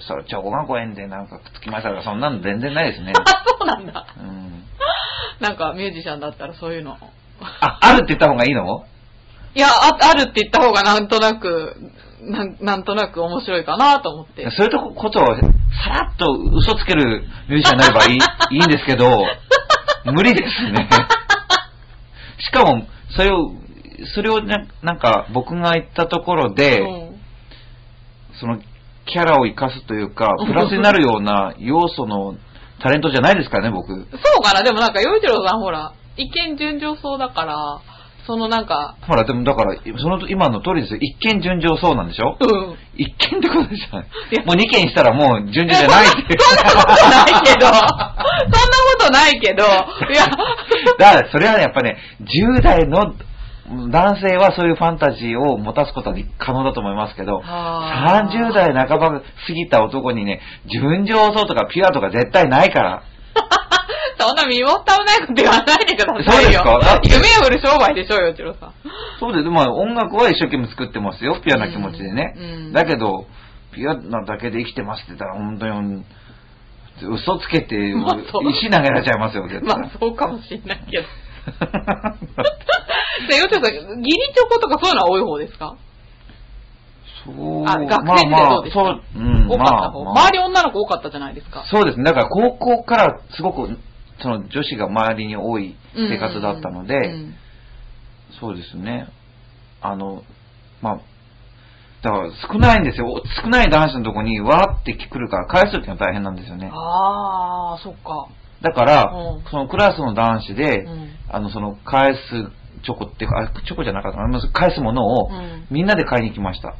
[0.00, 3.14] それ、チョコが5円でなんかくっつきましたが、そんなの全然ないですね。
[3.16, 4.06] あ、 そうなんだ。
[4.18, 4.62] うん。
[5.40, 6.98] なんかミュージシャンだったらそういうの。
[7.40, 8.84] あ、あるって言った方がいいの？
[9.54, 11.74] いや、ああるって言った方がなんとなく、
[12.22, 14.50] なんなんとなく面白いかなと思って。
[14.50, 18.18] そういうとこことをさらっと嘘つけるミュージシャンになればいい
[18.56, 19.24] いいんですけど、
[20.04, 20.88] 無理ですね。
[22.38, 23.52] しかも、それを、
[24.14, 27.10] それをななんか僕が言ったところで、うん
[28.40, 28.58] その
[29.06, 32.36] キャラを生かすというか、プラスになるような 要素の
[32.80, 33.92] タレントじゃないですからね、僕。
[33.92, 33.98] そ
[34.40, 37.80] うかなでもなんか、洋一郎さんほら、一見順調そうだから、
[38.30, 41.00] そのなんか、ほら、でもだから、その今の通りですよ。
[41.00, 42.36] 一見順調そうなんでしょ？
[42.38, 42.76] うん。
[42.94, 44.46] 一見ってことじゃない。
[44.46, 46.38] もう二件したらもう順調じゃないって。
[46.38, 47.90] そんなことないけど、 そんなこ
[49.00, 49.66] とないけど、い
[50.14, 50.26] や、
[50.96, 53.14] だから、それはね、やっぱね、10代の
[53.90, 63.02] 男性はそういうファンタジーを持たすことは可能だと思いますけど、あー30代半ば過ぎた男にね、純情そうとかピュアとか絶対ないから。
[64.20, 66.60] そんな身も蓋もないこと言わないでくださいよ。
[66.62, 67.00] そうですか？
[67.04, 68.74] 夢を売る商売でしょうよ、一郎さん。
[69.18, 69.48] そうです。
[69.48, 71.40] まあ音楽は一生懸命作ってますよ。
[71.42, 72.34] ピュアな気持ちでね。
[72.36, 73.26] うんうんだけど、
[73.72, 76.04] ピュアなだけで生きてますって言ったら本当に、
[77.02, 79.78] 嘘つけて、石投げられちゃいますよ、絶対。
[79.80, 81.04] まあ、そうかもしれないけど。
[83.28, 85.76] で、よちろさん、義理チョコとかそういうのは多い方ですか？
[87.24, 91.64] そう、あ、学生時代どうですか、まあまあ、そう、うん、多かった方、まあまあ周り女の子多かったじゃないですか。
[91.70, 92.04] そうですね。
[92.04, 93.78] だから高校からすごく、
[94.22, 97.34] その女子が周りに多い生活だったので、うん
[98.38, 99.08] そうですね。
[99.82, 100.22] あの、
[100.80, 101.00] まあ、
[102.02, 103.22] だから少ないんですよ。
[103.42, 106.70] 少ない男子のとこにわーって来るから返すっていうのが大変なんですよね。
[106.72, 108.28] あー、そっか。
[108.62, 112.20] だから、うんそのクラスの男子で、うんあの、その返す
[112.84, 116.74] チョコっていうか、あチョコじゃなかったかな返すものをうんみんなで買いに来ました。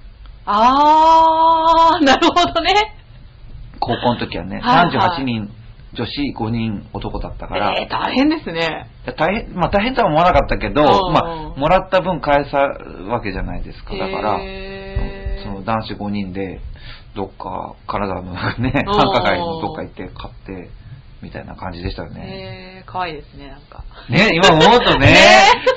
[0.47, 2.97] あー、なるほどね。
[3.81, 5.51] 高校の時はね、はいはい38人
[5.95, 8.91] 女子5人男だったから、えー、大変ですね。
[9.19, 12.59] 大変、まあ大変とは思わなかったけど、うんまあ、もらった分返さ
[13.09, 13.97] わけじゃないですか。
[13.97, 16.61] だから、へーその男子5人で、
[17.17, 20.71] どっか、体のね、うん繁華街のどっか行って買って、
[21.23, 22.83] みたいな感じでしたよね。
[22.83, 23.85] えー、可愛いですね、なんか。
[24.09, 25.15] ね、今思うとね ね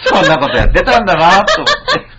[0.06, 2.14] そんなことやってたんだなと思って。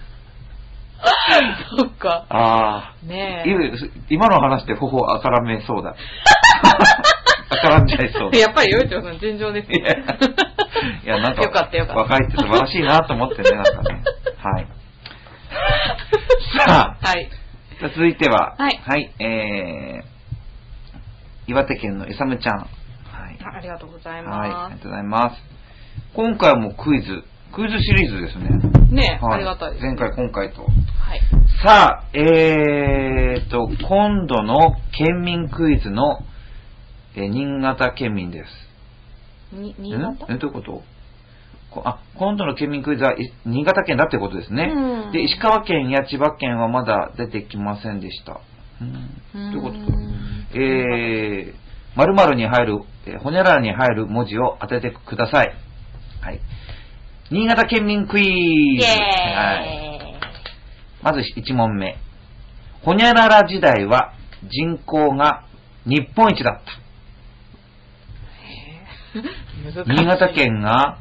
[1.79, 2.27] そっか。
[2.29, 3.73] ああ、ねえ。
[4.09, 5.95] 今の話で頬あからめそうだ。
[7.65, 8.39] あからんじゃいそうだ。
[8.39, 10.05] やっぱり、よいちろさん、尋常ですいやね。
[11.05, 14.03] いや、なんか、よかったよかった若いって素晴らしいなと思ってね、なんかね。
[14.43, 14.67] はい。
[16.67, 17.29] さあ、はい。
[17.81, 22.59] 続いては、はいえー、岩手県のいさむちゃん。
[22.59, 22.69] はい。
[23.45, 25.43] あありがとうございはい、あますりがとうございます。
[26.15, 28.49] 今回はもうクイズ、クイズシリーズですね。
[28.91, 29.85] ねえ、はいありがたいです。
[29.85, 30.63] 前回、今回と。
[30.63, 31.21] はい。
[31.65, 36.21] さあ、えーと、今度の県民クイズの、
[37.17, 39.55] えー新潟県民です。
[39.55, 40.27] に、新潟？
[40.31, 40.83] ええどういうこと？
[41.71, 44.73] こあ、今度の県民クイズはい新潟県だってことですね。
[44.75, 48.41] うんで、石川県や千葉県はまだ出てきませんでした。
[48.81, 49.53] うん。
[49.53, 50.59] どういうこと？
[50.59, 55.53] えー、〇〇に入る、えーほにゃららに入る文字を当ててください。
[56.21, 56.41] はい。
[57.31, 58.87] 新潟県民クイイズ。
[58.87, 58.97] ェーイ、
[59.35, 60.21] はい。
[61.03, 61.97] まず1問目。
[62.83, 65.45] ほにゃらら時代は人口が
[65.87, 66.84] 日本一だった。
[69.87, 70.99] 新潟県が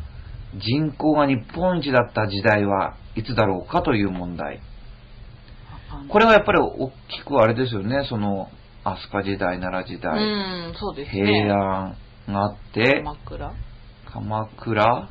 [0.56, 4.62] 人口が日本一だった時代はいつだろうかという問題。
[6.10, 8.50] これはやっぱり大きくあれですよね、その、
[8.84, 10.74] 飛鳥時代、奈良時う代、ね。
[11.06, 11.96] 平安
[12.28, 13.54] があって、鎌倉？
[14.12, 15.10] 鎌倉？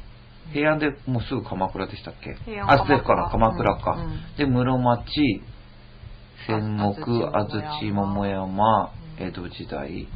[0.52, 2.34] 平安でもうすぐ鎌倉でしたっけ？
[2.44, 3.76] 平安あ、そうかな、鎌倉。
[3.76, 3.92] か。
[3.92, 4.36] うんうん。
[4.36, 5.42] で、室町、
[6.46, 10.08] 戦あ国、安安土、土桃桃山江戸時代、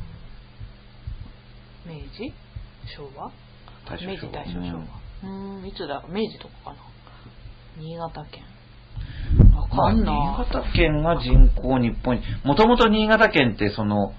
[1.86, 2.32] 明治？
[2.86, 3.30] 昭和？
[3.88, 4.84] 大正明治大正昭和。
[5.24, 6.04] うーん、いつだ？
[6.08, 6.76] 明治とかかな？
[7.78, 8.44] 新潟県。
[9.54, 10.44] わまあ、新かんな。
[10.52, 12.22] 潟県が人口日本一。
[12.44, 14.12] もともと新潟県ってその、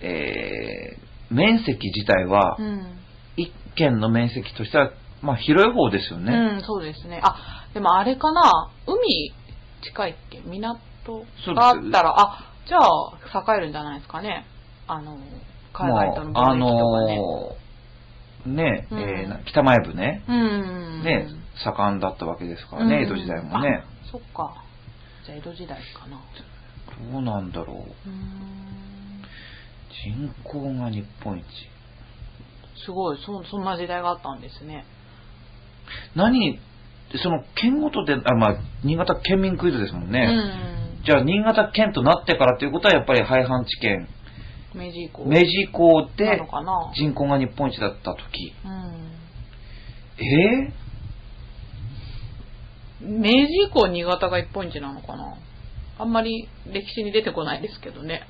[0.00, 2.98] えー、面積自体はう、ん。
[3.36, 4.90] 一県の面積としては、
[5.22, 6.32] まあ広い方ですよね。
[6.32, 7.20] うん、そうですね。
[7.22, 8.70] あ、でもあれかな？
[8.86, 9.32] 海
[9.82, 10.40] 近いっけ？
[10.44, 10.78] 港
[11.54, 14.44] があったら、あ、じゃあ、栄えるんじゃないですかね。
[14.86, 15.16] あの、
[15.72, 17.16] 海外とのまあ、あ貿易とかね。
[17.16, 17.59] のー
[18.46, 21.02] ね、うんえーな北前部ね、うん。
[21.02, 21.28] ね、
[21.64, 23.84] 盛んだったわけですからね、うん江戸時代もね。。
[23.84, 24.64] あそっか。
[25.24, 26.20] じゃあ江戸時代かな。
[27.12, 28.10] どうなんだろう。
[30.02, 31.44] 人口が日本一。
[32.84, 34.84] すごい、そ、そんな時代があったんですね。
[36.14, 36.58] 何、
[37.22, 40.26] その県ごとで、あ、まあ、新潟県民クイズですもんね。
[40.98, 41.04] うん。
[41.04, 44.08] じゃあ、新潟県となってからということは、やっぱり廃藩置県、
[44.74, 45.24] 明治以降。
[45.24, 46.02] 明治以降
[46.62, 47.00] なで。
[47.00, 48.54] 人口が日本一だった時。
[48.64, 49.10] うん。
[50.18, 50.72] え
[53.00, 55.36] 明治以降新潟が一本一なのかな
[55.98, 58.22] あんまり歴史に出てこないですけどね。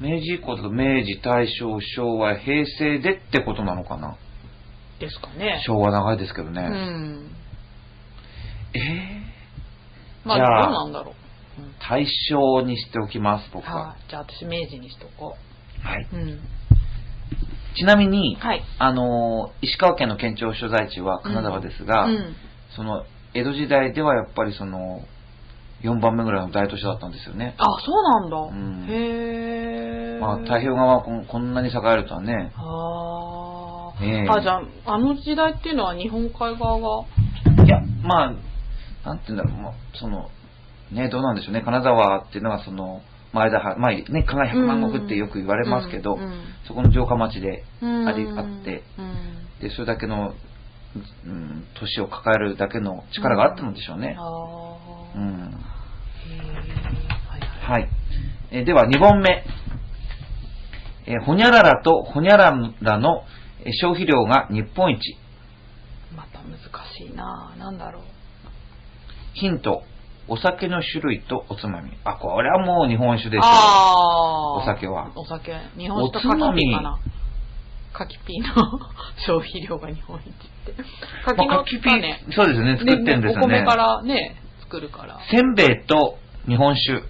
[0.00, 4.16] 明治以降だと明治、大正、昭和、平成でってことなのかな
[4.98, 5.62] ですかね。
[5.66, 6.62] 昭和長いですけどね。
[6.62, 7.30] うん。
[8.74, 9.24] ええ
[10.24, 11.23] まあ、じゃあどうなんだろう。
[11.58, 13.88] うん大正にしておきます、僕は。
[13.88, 14.10] はい。
[14.10, 15.36] じゃあ私明治にしとこ
[15.82, 16.08] はい。
[16.12, 16.16] う。
[16.16, 16.40] うん。
[17.76, 18.62] ちなみに、はい。
[18.78, 22.34] あのー石川県の県庁所在地は金沢ですが、うん。
[22.76, 25.02] その、江戸時代ではやっぱりその、
[25.82, 27.54] 4番目ぐらいの大都市だったんですよね。
[27.58, 28.36] あ、そうなんだ。
[28.38, 30.18] うんへえ。
[30.20, 32.52] まあ、太平洋側はこんこんなに栄えるとはね。
[32.56, 34.62] あーええあ、じゃあ、
[34.94, 37.04] あの時代っていうのは日本海側が、
[37.64, 38.32] いや、まあ、
[39.04, 40.30] なんて言うんだろう、まあ、その、
[40.92, 43.02] ね、どうなんでしょうね、金沢っていうのはその、
[43.34, 50.32] 前田は、前ね、加賀百万石ってよく言われますけど、うんうんそこの城下町で、うんありあってうんで、それだけの、
[51.26, 54.16] うん、都市を抱えるだけの力があったのでしょうね。
[55.14, 55.54] うん。
[57.60, 57.88] はい。
[58.50, 59.44] えーでは、2本目。
[61.06, 63.24] えーほにゃららとほにゃららの
[63.62, 65.18] えー消費量が日本一。
[66.16, 66.58] また難
[66.96, 68.02] しいななんだろう。
[69.34, 69.82] ヒント。
[70.28, 71.90] お酒の種類とおつまみ。
[72.04, 74.62] あ、これはもう日本酒でしょああ。
[74.62, 75.52] お酒はお酒。
[75.76, 76.98] 日本酒とカキピーかな。
[77.92, 78.80] カキピーの
[79.26, 80.82] 消費量が日本一って。
[81.24, 82.24] カキのまあピ種。
[82.30, 83.56] そうですね、作ってんですよね。
[83.56, 85.18] お米からね、作るから。
[85.30, 87.04] せんべいと日本酒。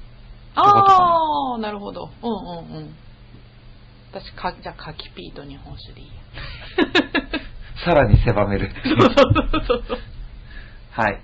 [0.56, 2.10] ああ、なるほど。
[2.22, 2.94] うんうんうん。
[4.12, 6.12] 私、か、じゃあ、カキピーと日本酒でいいや。
[7.84, 8.70] さらに狭める。
[8.84, 9.14] そうそう
[9.66, 9.98] そうそう。
[10.92, 11.20] はい。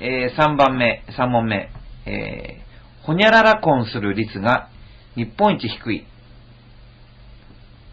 [0.00, 1.70] えー、3番目、3問目。
[2.06, 4.68] えー、ほにゃらら婚する率が
[5.14, 6.06] 日本一低い。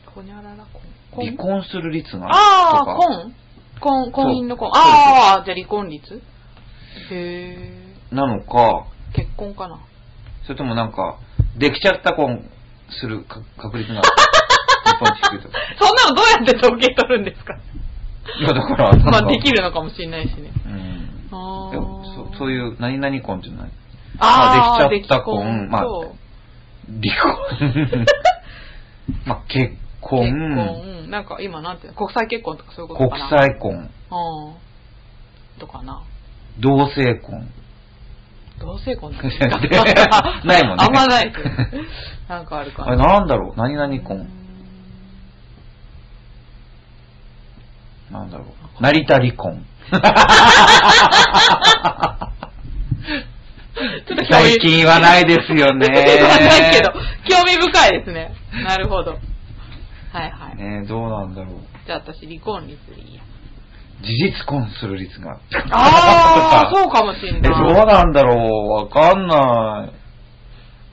[0.05, 0.65] ほにゃらら
[1.11, 1.25] 婚。
[1.25, 3.33] 離婚する率がああ、婚
[3.79, 4.69] 婚、婚姻の婚。
[4.73, 6.15] ああ、じゃあ離婚率？
[6.15, 6.21] へ
[7.11, 8.15] え。
[8.15, 9.79] なのか、結婚かな？
[10.43, 11.17] それともなんか、
[11.57, 12.43] できちゃった婚
[12.89, 14.07] するか確率が日
[14.99, 15.59] 本一低いとか。
[15.79, 17.53] そんなのどうやって統計取るんですか？
[18.39, 20.51] いや、だから、まあ、できるのかもしれないしね。
[20.65, 21.06] うん。
[21.29, 23.67] そそういう、何々婚っていうのは、
[24.19, 25.93] あーまあできちゃった婚まあ離
[27.23, 28.05] 婚。
[29.25, 31.97] まあ、結婚、結婚、うんなんか今なんていうの？
[31.97, 33.39] 国際結婚とかそういうこと国かな？
[33.39, 33.89] 際婚、うん。
[35.59, 36.01] とかな。
[36.59, 37.47] 同性婚。
[38.59, 39.19] 同性婚 な
[40.59, 41.31] いもんねあんまない
[42.27, 43.05] なんかあるかあれ、な。
[43.05, 43.57] なんだろう？
[43.57, 44.29] 何々う婚ん。
[48.11, 48.45] なんだろ
[48.79, 48.83] う？
[48.83, 49.63] 成田離婚。
[49.89, 55.87] ちょっと興味最近言わないですよね。
[55.87, 56.91] ないけど、
[57.29, 58.33] 興味深いですね。
[58.65, 59.11] なるほど。
[59.11, 59.17] は
[60.25, 60.57] いはい。
[60.57, 61.55] ねどうなんだろう。
[61.85, 63.21] じゃあ私離婚率でいいや。
[64.01, 65.39] 事実婚する率が。
[65.71, 67.73] ああ、 そうかもしんえ、ない。
[67.75, 69.91] どうなんだろうわかんない。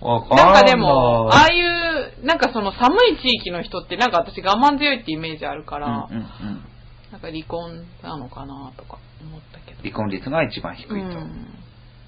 [0.04, 0.46] わかんない。
[0.46, 6.64] なんかでも、ああいう、なんかその寒い地域の人ってなんか私我慢強いってイメージあるから、うんうんうん
[7.12, 9.82] なんか離婚なのかなとか思ったけど。
[9.82, 10.94] 離婚率が一番低いと。
[10.96, 11.48] うん。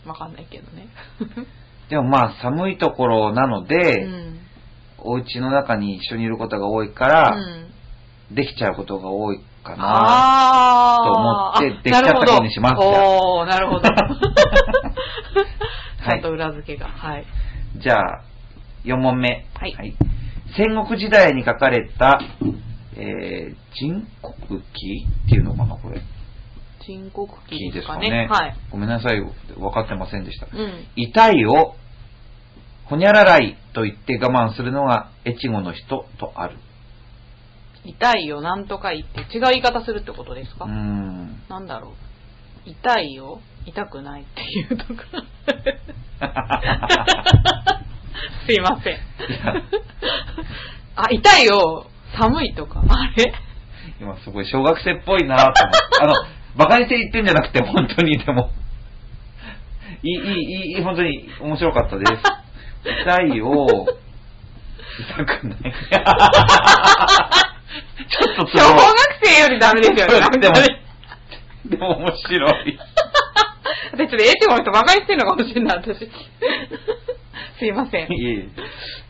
[0.06, 0.88] わかんないけどね。
[1.90, 4.40] でもまあ寒いところなので、うん。
[4.98, 7.66] お家の中に一緒にいることが多いから、うん
[8.28, 9.84] できちゃうことが多いかな。
[9.86, 13.82] あと思ってあできちゃったことにしますおー、なるほど。
[13.86, 13.92] ち
[16.08, 16.88] はいゃんと裏付けが。
[16.88, 17.24] はい。
[17.76, 18.22] じゃあ、
[18.84, 19.46] 4問目。
[19.54, 19.94] はい
[20.56, 22.20] 戦国時代に書かれた、
[22.98, 26.00] えー、人国記っていうのかな、これ。
[26.84, 28.08] 申告期記でかね。
[28.08, 28.28] かね。
[28.30, 28.56] はい。
[28.70, 29.32] ごめんなさい、分
[29.72, 30.46] かってませんでした。
[30.46, 30.86] うん。
[30.96, 31.76] 痛いを、
[32.84, 36.56] ほにゃららいと言って我慢するのが越後の人とある。
[37.84, 41.42] 痛いよ、なんとか言って、違う言い方するってことですか、うーん。
[41.48, 42.70] なんだろう。
[42.70, 45.22] 痛いよ、痛くないっていうところ。
[48.46, 49.00] すいませんや。
[50.96, 51.86] あ、痛いよ、
[52.18, 52.82] 寒いとか？
[52.88, 53.32] あれ？
[54.00, 55.78] 今すごい小学生っぽいなと思って。
[56.02, 56.14] あの、
[56.56, 58.50] 馬鹿にして言ってんじゃなくて、本当にでも。
[60.02, 62.12] いい、いい、いい、本当に面白かったです。
[63.02, 63.66] 痛いを、
[65.16, 65.58] 痛くない。
[68.08, 68.84] ちょっとつ小学
[69.22, 70.20] 生よりダメですよね。
[70.38, 70.82] でもね、
[71.66, 72.78] でも面白い。
[73.92, 75.98] 私ちょっとエチゴの人馬鹿にしてるのかもしれない、私。
[77.58, 78.12] すいません。
[78.12, 78.38] いえい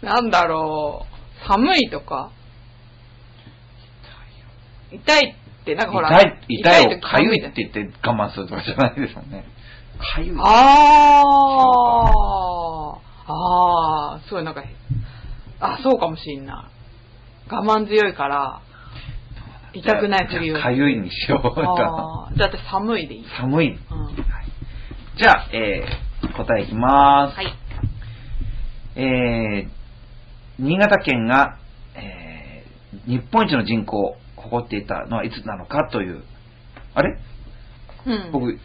[0.02, 1.04] えなんだろ
[1.44, 1.46] う。
[1.46, 2.30] 寒いとか？
[4.90, 6.08] 痛いって、なんかほら。
[6.20, 9.44] 痛い、痛いを時かゆい寒って言って我慢するとかじゃないですもんね。
[9.98, 10.36] かゆい。
[10.38, 13.32] あー。
[13.32, 14.62] あー、すごいなんか、
[15.60, 16.70] あ、そうかもしんな
[17.48, 17.52] い。
[17.52, 18.60] 我慢強いから、
[19.72, 20.60] 痛くないふりを。
[20.60, 21.70] かゆいにしようかな。
[21.70, 23.26] あーじゃあ私寒いでいい。
[23.38, 23.70] 寒い。
[23.70, 23.78] うん。
[25.18, 27.36] じゃあ、えー、答えいきます。
[27.36, 27.54] はい。
[28.98, 31.58] えー、新潟県が、
[31.94, 32.46] えー
[33.06, 36.22] 日本一の人口を誇っていたのはいつなのかという、
[36.94, 37.18] あれ？
[38.06, 38.32] うん。
[38.32, 38.58] 僕、す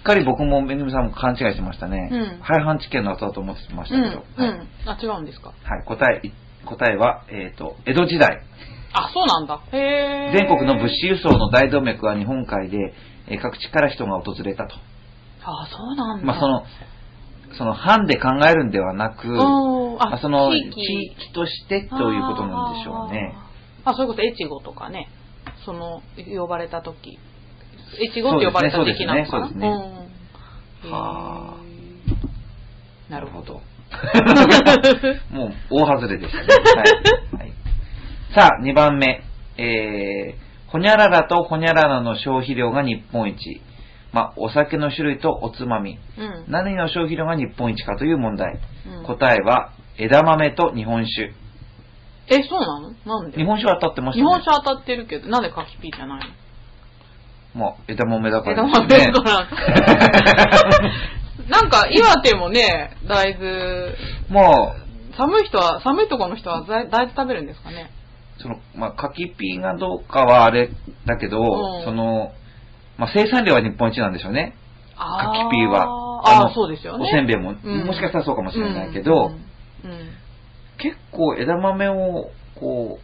[0.00, 2.08] っかり僕もめぐみさんも勘違いしてましたね。
[2.10, 4.02] うん廃藩置県の後だと思ってましうん。
[4.04, 4.22] たけど。
[4.42, 4.68] はいうん。
[4.88, 5.48] あ、違うんですか？
[5.48, 6.32] はい、答え、
[6.64, 8.40] 答えは、えっ、と、江戸時代。
[8.92, 9.60] あ、そうなんだ。
[9.72, 10.32] へえ。
[10.34, 12.94] 全国の物資輸送の大動脈は日本海で、
[13.28, 14.76] えー各地から人が訪れたと。
[15.44, 16.24] あ、そうなんだ。
[16.26, 16.62] まあ、その、
[17.56, 19.18] その藩で考えるんではなく、
[20.00, 23.34] あ、その地域としてということなんでしょうね。
[23.88, 23.94] あー。
[23.94, 25.08] あ、それこそ越後とかね、
[25.64, 27.18] その、呼ばれた時。
[28.00, 29.48] 越後って呼ばれた時期なのかな？
[29.48, 29.68] そうですね
[30.90, 33.54] はへーなるほど。
[33.54, 33.60] ど。
[35.34, 36.46] もう大外れでしたね。
[37.32, 37.40] はい。
[37.40, 37.52] はい、
[38.34, 39.22] さあ、2番目。
[39.56, 43.62] えー、ほにゃららとほにゃららの消費量が日本一。
[44.12, 45.98] まあ、お酒の種類とおつまみ。
[46.18, 46.44] うん。
[46.48, 48.60] 何の消費量が日本一かという問題。
[48.86, 51.32] うん答えは、枝豆と日本酒。
[52.30, 52.90] え、そうなの？
[53.06, 53.38] なんで？
[53.38, 54.28] 日本酒は当たってましたね。
[54.30, 56.20] 日本酒当たってるけど、なんで柿ピーじゃない
[57.54, 57.60] の？
[57.60, 58.68] まあ、枝豆だから。
[58.68, 59.12] 枝ですよね。
[59.12, 60.90] 豆だから。
[61.48, 63.94] なんか、岩手もね、大豆、
[64.28, 64.74] も
[65.16, 67.90] 寒い人は、寒いところの人は大大豆食べるんですかね？
[68.38, 70.70] う、その、まあ、柿ピーがどうかはあれ
[71.06, 71.84] だけど、うん。
[71.84, 72.32] その、
[72.98, 74.54] まあ、生産量は日本一なんでしょうね。
[74.96, 75.84] あ柿ピーは。
[76.24, 77.04] ああのそうですよね。
[77.04, 77.86] おせんべいも、うん。
[77.86, 79.30] もしかしたらそうかもしれないけど、
[79.84, 79.90] うん。
[79.90, 80.08] うん
[80.78, 82.98] 結構枝豆を、こ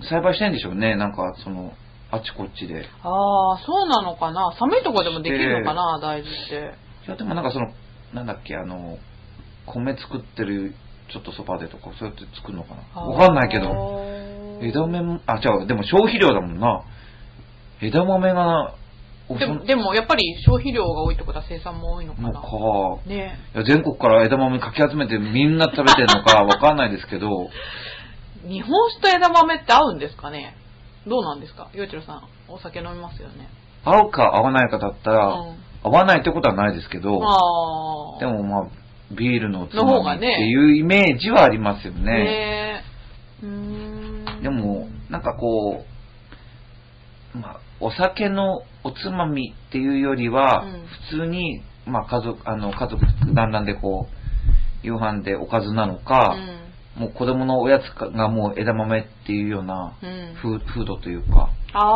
[0.00, 0.96] う、栽培してんでしょうね。
[0.96, 1.72] なんか、その、
[2.10, 2.86] あっちこっちで。
[3.02, 4.54] ああ、そうなのかな。
[4.58, 6.74] 寒いとこでもできるのかな、大豆って。
[7.06, 7.72] いや、でもなんかその、
[8.14, 8.98] なんだっけ、あの、
[9.66, 10.74] 米作ってる、
[11.12, 13.00] ちょっとそばでとか、そうやって作るのかな。
[13.00, 13.66] わかんないけど。
[13.66, 14.08] ど
[14.62, 16.82] 枝豆も、あ、違う、でも消費量だもんな。
[17.82, 18.74] 枝豆が、
[19.36, 22.28] でも、でもやっぱり消費量が多いってことは生産も多いのかな。
[22.30, 22.48] のか。
[23.08, 27.28] ねいや全国から枝豆かき集めてみんな食べてるのか わかんないですけど、
[28.48, 30.56] 日本酒と枝豆って合うんですかね？
[31.06, 31.68] どうなんですか？
[31.74, 33.48] 洋一郎さん、お酒飲みますよね。
[33.84, 37.20] 合うか合わないかだったら、うん合わないってことはないですけど。
[38.18, 38.66] でもまあ、
[39.12, 42.02] ビールのおつまみっていうイメージはありますよね。
[42.02, 42.84] ね。
[44.42, 45.84] でも、なんかこ
[47.34, 50.72] う、まあ、お酒のおつまみっていうよりは、うん
[51.10, 53.02] 普通に、まあ家族、あの、家族
[53.34, 56.36] 団らんでこう、夕飯でおかずなのか、
[56.96, 60.52] もう子供のおやつがもう枝豆っていうようなうん。
[60.52, 61.94] うードというか、ああ。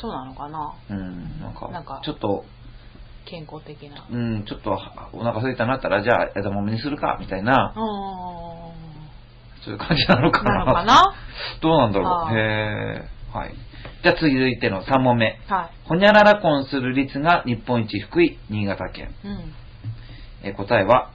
[0.00, 2.44] そうなのかなうん、なんか、なんかちょっと、
[3.26, 4.06] 健康的な。
[4.10, 4.78] うん、ちょっと
[5.12, 7.80] お腹空いたなったら、じゃあ枝豆にするか、みたいな、う
[9.64, 10.44] そういう感じなのかん。
[10.44, 10.64] なな。
[10.64, 11.14] のかな
[11.62, 12.36] どうなんだろう。
[12.36, 13.54] へーはい。
[14.02, 15.38] じゃあ続いての3問目。
[15.48, 19.10] はほにゃらら婚する率が日本一低い新潟県。
[19.24, 19.26] い。
[19.26, 19.52] うん。
[20.44, 21.10] えー答えは、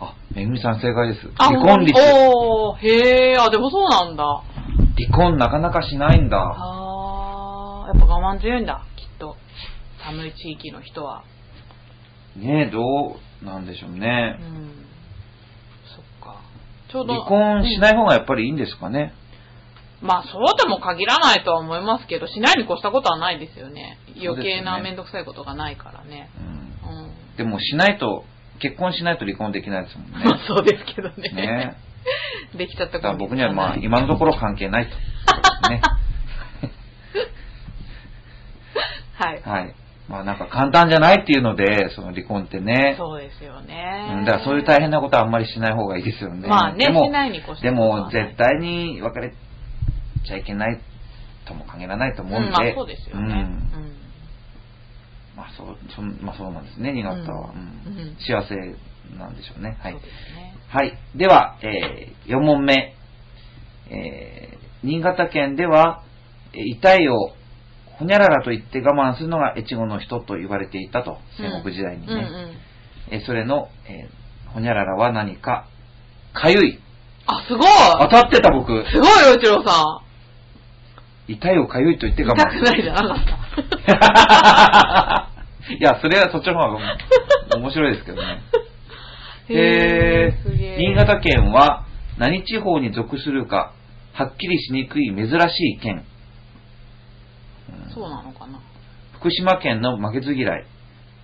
[0.00, 1.20] あ、めぐみさん正解です。
[1.38, 1.98] あ離婚率。
[1.98, 4.42] おー、へえ、あ、でもそうなんだ。
[4.96, 6.36] 離婚なかなかしないんだ。
[6.38, 9.36] あー、やっぱ我慢強いんだ、きっと。
[10.04, 11.24] 寒い地域の人は。
[12.36, 12.80] ねえ、ど
[13.42, 14.38] うなんでしょううね。
[14.40, 14.72] ん。
[15.96, 16.40] そっか。
[16.92, 17.14] ちょうど。
[17.14, 19.14] 離婚しないい、方がやっぱりいいんですかね。
[20.04, 23.96] まあ、そうとも限らないとは思いますけど、しないに越したことはないですよね。
[24.22, 26.28] 余計なそうですねめんどくさいことがないからね。
[26.38, 27.36] うんうん。
[27.38, 28.24] でもしないと、
[28.60, 30.24] 結婚しないと離婚できないですもんね。
[30.26, 31.30] まあ、 そうですけどね。
[31.30, 31.76] ね
[32.54, 34.90] できちゃっただから頃僕にはまあ今のところ関係ないと。
[35.70, 35.80] ね。
[39.16, 39.42] はい。
[39.42, 39.74] はい。
[40.06, 42.94] まあなんか簡単じゃないっていうので、その離婚ってね。
[42.98, 44.20] そうですようね。
[44.20, 46.46] んだからそういう大変なことはあんまりしない方がいいですよね。
[46.46, 49.32] まあね、でもしないに越したでも絶対に別れ
[50.24, 50.80] ちゃいけない
[51.46, 52.48] とも限らないと思うんで。
[52.48, 53.22] うん、まあそうですよね。
[53.74, 53.94] うんうん
[55.36, 57.50] まあそう、そんまあそうなんですね、新潟は。
[57.50, 58.54] うんうんうん幸せ
[59.18, 59.76] なんでしょうね。
[59.80, 60.00] はいね。
[60.68, 60.98] はい。
[61.16, 62.94] では、えー、4問目。
[63.90, 66.02] えー、新潟県では、
[66.54, 67.32] えー痛いを
[67.98, 72.12] ほにゃららと言って我慢するのが越後の人と言われていたと、戦国時代にね。
[72.12, 72.24] うんうん。
[73.10, 75.66] えーそれの、えーほにゃららは何か、
[76.32, 76.80] かゆい。
[77.26, 77.66] あ、すごい
[78.00, 78.68] 当たってた僕。
[78.88, 80.03] すごい、洋一郎さ
[81.26, 82.28] 痛いをかゆいと言ってん。
[82.28, 82.64] 我痛く慢。
[82.64, 83.18] ないじゃなかっ
[83.86, 85.30] た。
[85.72, 86.78] いや、それはそっちの方が
[87.56, 88.42] 面白いですけどね。
[89.48, 90.76] へえー、すげえ。
[90.78, 91.84] 新潟県は
[92.18, 93.72] 何地方に属するか、
[94.12, 95.32] はっきりしにくい珍し
[95.76, 96.04] い県。
[97.86, 98.60] うんそうなのかな。
[99.18, 100.66] 福島県の負けず嫌い、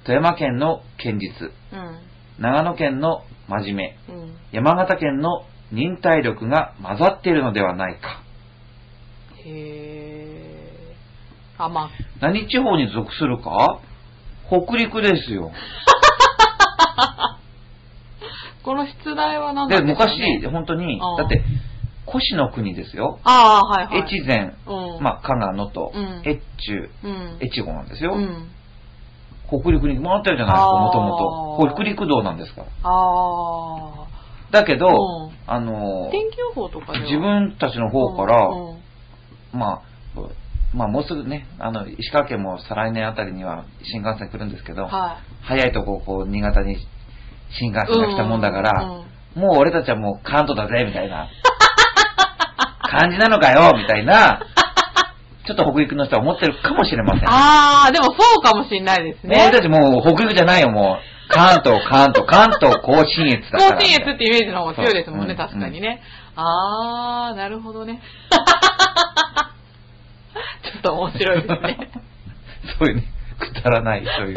[0.04, 1.98] 富山県の堅実、うん。
[2.38, 4.36] 長野県の真面目、うん。
[4.52, 8.22] 山形県の忍耐力が混ざっているのではないか。
[9.46, 11.62] へー。
[11.62, 13.80] あ、まあ、何地方に属するか？
[14.48, 15.50] 北陸ですよ。
[18.62, 21.42] この出題は何なで、んで昔、本当にうん、だって、
[22.06, 23.18] 古史の国ですよ。
[23.24, 24.14] ああ、はいはい。
[24.14, 25.02] 越前、うん。
[25.02, 27.38] まあ、加賀野とうん、越中、うん。
[27.40, 28.18] 越後なんですよう。
[28.20, 28.50] ん。
[29.48, 31.74] 北陸に回ってるじゃないですか、もともと。
[31.74, 32.66] 北陸道なんですから。
[32.82, 34.06] あ
[34.50, 38.79] だけどうん、あのあ。、天気予報とか自分たちの方から、うんうん
[39.52, 39.80] まあ、
[40.74, 46.76] まあもうすぐね、あの、石川県も再来年あたりには新幹線来るんですけど、は早いとこ、こう、新潟に
[47.58, 47.94] 新幹い。
[47.94, 51.28] 線が来たもんだから、うんうんもう俺たちはもう関東だぜ、みたいな
[52.82, 54.40] 感じなのかよ、みたいな、
[55.46, 57.28] ちょっと北陸の人は思ってるかもしれません。
[57.28, 59.36] ああ、でもそうかもしれないですね。
[59.48, 61.32] 俺たちもう北陸じゃないよ、もう。
[61.32, 63.76] 関東、関東、関東甲信越だから。
[63.78, 66.02] 甲信越ってイメージの方が強いですもんね、確かにね。
[66.36, 68.00] あー、なるほどね。
[70.62, 71.90] ちょっと面白いですね。
[72.78, 73.04] そういうね、
[73.38, 74.36] くだらない、そういう、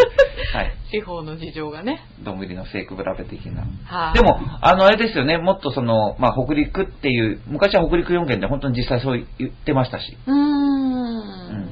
[0.54, 0.74] はい。
[0.92, 2.02] 地方の事情がね。
[2.24, 3.64] どんぶりのセイクブラベ的な。
[3.86, 4.14] はい。
[4.14, 10.18] でも、あの、あれですよね、もっとその、まあ、北陸っていう、昔は北陸4県で本当に実際そう言ってましたし。
[10.26, 11.70] うーん。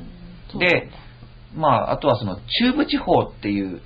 [0.50, 0.90] そうで、
[1.56, 3.82] まあ、あとはその、中部地方っていう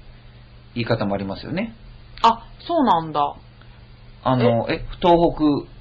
[0.73, 1.75] 言い方もありますよね。
[2.21, 3.35] あ、そうなんだ。
[4.23, 5.74] あの、え、東北、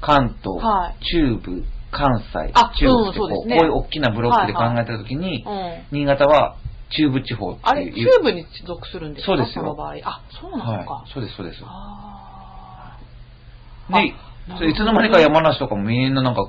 [0.00, 5.98] 関東、はい中部、関西、あ中国ってこう,、うんそうねこういう大きなブロックで考はいはいえたときに、うん。
[5.98, 6.56] 新潟は
[6.90, 7.94] 中部地方ってあれ、いう。
[7.94, 9.36] 中部に属するんですか？
[9.36, 9.94] そうですよの場合。
[10.04, 10.92] あ、そうなのか。
[10.92, 11.62] はい、そうです、そうです。
[11.64, 12.96] あ
[13.90, 16.48] で、いつの間にか山梨とかもみんななんか、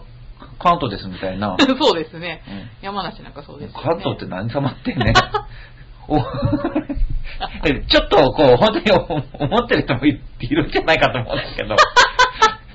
[0.60, 1.56] 関東ですみたいな。
[1.56, 2.42] ーそうですね。
[2.48, 3.84] うん山梨なんかそうですよね。
[3.84, 5.14] 関東って何様ってね。
[7.88, 11.76] ちょっとこう、本当にお思ってる人もいいるんじゃないかと思うんですけど。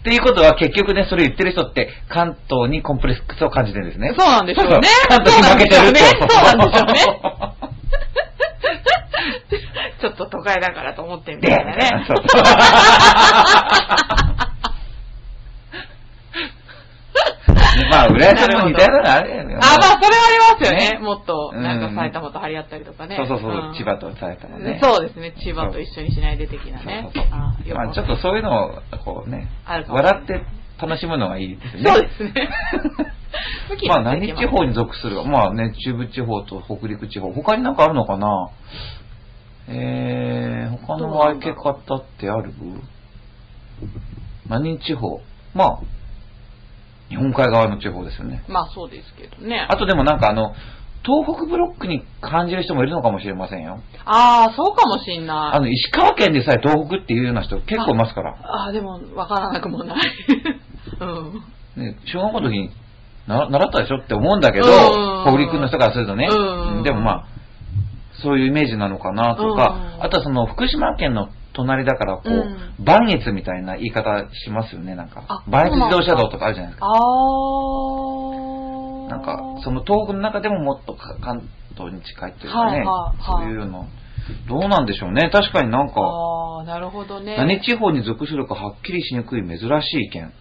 [0.07, 4.15] っていうことは結局ね、それ言ってる人って関東にコンプレックスを感じてるんですね。
[4.17, 4.87] そうなんでしょうね。
[5.11, 7.01] 関東に負けてるってそうなんでしょうね。
[10.01, 12.05] ちょっと都会だからと思ってみで、たいなね。
[12.07, 12.17] そう
[17.91, 19.55] まあ、浦安も似たようなのあるよね。
[19.55, 20.91] あ、まあ、それはありますよね。
[20.93, 23.17] ねもっと、うんなんか埼玉と張り合ったりとかね。
[23.17, 24.81] そうそうそう、ん千葉と埼玉ね。
[24.83, 25.35] そうですね。
[25.43, 27.11] 千葉と一緒にしないで的なね。
[27.15, 30.43] そうそうそうあよくまあ、ちょっとそういうのを、こうね、笑って
[30.81, 31.83] 楽しむのがいいですね。
[31.85, 32.49] そうですね。
[33.89, 35.25] まあ、何地方に属するか。
[35.25, 37.33] まあね、中部地方と北陸地方。
[37.33, 38.51] 他になんかあるのかな？
[39.69, 42.53] えー、他の分け方ってある？
[44.49, 45.21] 何地方？
[45.55, 45.79] まあ、
[47.09, 48.45] 日本海側の地方ですよね。
[48.49, 49.67] まあそうですけどね。
[49.69, 50.55] あとでもなんかあの、
[51.05, 53.81] 東北ブロックに感じる人もいるのかもしれませんよ。
[54.05, 55.57] ああ、そうかもしんない。
[55.57, 58.33] あの、石川県でさえ東北っていうような人結構いますから。
[58.33, 59.99] ああ、でも、わからなくもない。
[61.01, 61.83] うん。
[61.83, 62.71] ね、小学校の時に
[63.29, 67.27] な習ったでしょって思うんだけど、うん北陸の人からするとね、うんでもまあ、
[68.23, 75.43] そういうイメージなのかなとか、うんあとはその福島県の隣だから、こう、うん磐越みたいな言い方しますよね、なんかあ。
[75.49, 76.87] 磐越自動車道とかあるじゃないですか。
[76.87, 76.95] ああ。
[79.09, 83.87] なんか、その東北の中でももっとか関東に近いっていうかね、はいはいはいそういうの、
[84.49, 85.31] どうなんでしょうね。
[85.33, 87.37] 確かになんか、ああ、なるほどね。
[87.37, 90.33] 何地方に属するかはっきりしにくい珍しい県。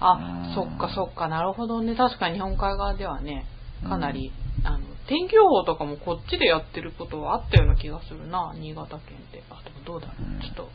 [0.00, 1.94] あうん、そっかそっか、なるほどね。
[1.94, 3.46] 確かに日本海側ではね、
[3.88, 4.32] かなり、
[4.64, 4.78] あの、
[5.08, 9.42] 天気予報とかもこっちでやってることはあったような気がするな、新潟県って。
[9.50, 10.34] あ、でもどうだろう。
[10.34, 10.68] うんちょっと、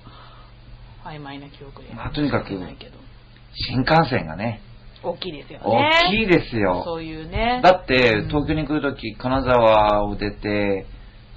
[1.05, 1.93] 曖昧な記憶で。
[1.93, 4.61] まあとにかく新幹線がね、
[5.03, 5.89] 大きいですよ大ね。
[6.09, 6.82] きいですよ。
[6.84, 7.61] そういうね。
[7.63, 10.88] だってうん、東京に来るとき、金沢を出て、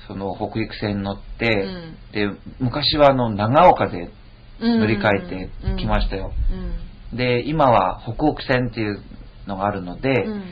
[0.07, 4.11] その北陸線に乗って、うんで、昔はあの、長岡で
[4.61, 6.32] うん乗り換えてきましたよ。
[7.12, 7.16] うん。
[7.16, 9.03] で、今は北北線っていう
[9.47, 10.43] のがあるので、うん。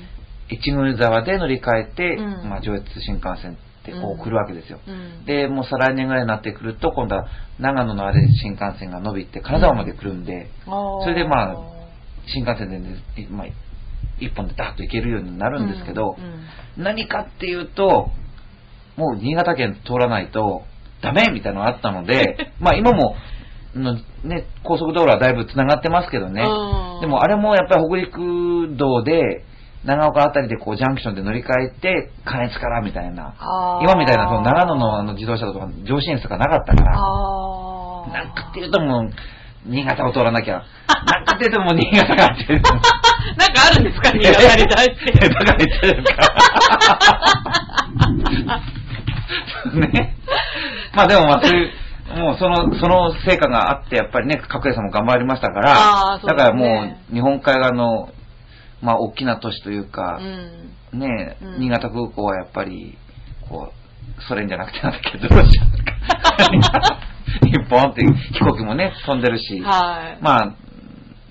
[0.51, 2.49] 越後沢で乗り換えて、うん。
[2.49, 4.81] まあ、上越新幹線ってこう来るわけですよ。
[4.87, 5.25] うん。
[5.25, 7.27] で、もう再来年ぐらいになってくると、今度は
[7.59, 11.57] 長野のあれ新幹線が伸びて、金沢まで来るんで、それでまあ
[12.27, 12.97] 新幹線でね、
[13.31, 13.47] まあ、
[14.21, 16.83] 一本でダッと行けるようになるんですけど、うん。
[16.83, 18.11] 何かっていうと、
[18.97, 20.63] もう新潟県通らないと
[21.03, 23.17] ダメみたいなのがあったので、 まあ今も、
[23.75, 23.95] の
[24.25, 26.43] ね、高速道路はだいぶ繋がってますけどね。
[26.43, 27.01] うん。
[27.03, 29.45] でもあれもやっぱり北陸道で、
[29.85, 33.35] 長岡あたりでこうジャンクションで乗り換えて、関越からみたいな。
[33.83, 36.91] 今みたいなその長野のあの自動車道とか上信越とかなかったから、
[38.13, 39.11] なんかっていうともう、
[39.67, 40.63] 新潟を通らなきゃ。
[41.07, 42.47] なんかっていうともう新潟がって。
[42.55, 42.73] なんか
[43.71, 44.11] あるんですか？
[44.11, 45.29] 新潟に対して。
[45.29, 46.13] だから言ってるか
[49.75, 49.81] ら。
[49.89, 50.17] ね。
[50.95, 51.71] まあでもまあそういう、
[52.19, 58.09] もうその、その成果があって、やっぱりね、角栄さんも頑張りましたから、だからもう日本海側の、
[58.83, 60.19] まあ大きな都市というか
[60.93, 60.99] う、ん。
[60.99, 62.97] ね、うん新潟空港はやっぱり、
[63.49, 65.65] こう、ソ連じゃなくてなんだっけど、ロシア
[67.47, 70.23] いっポンって飛行機もね、飛んでるし、はい。
[70.23, 70.57] ま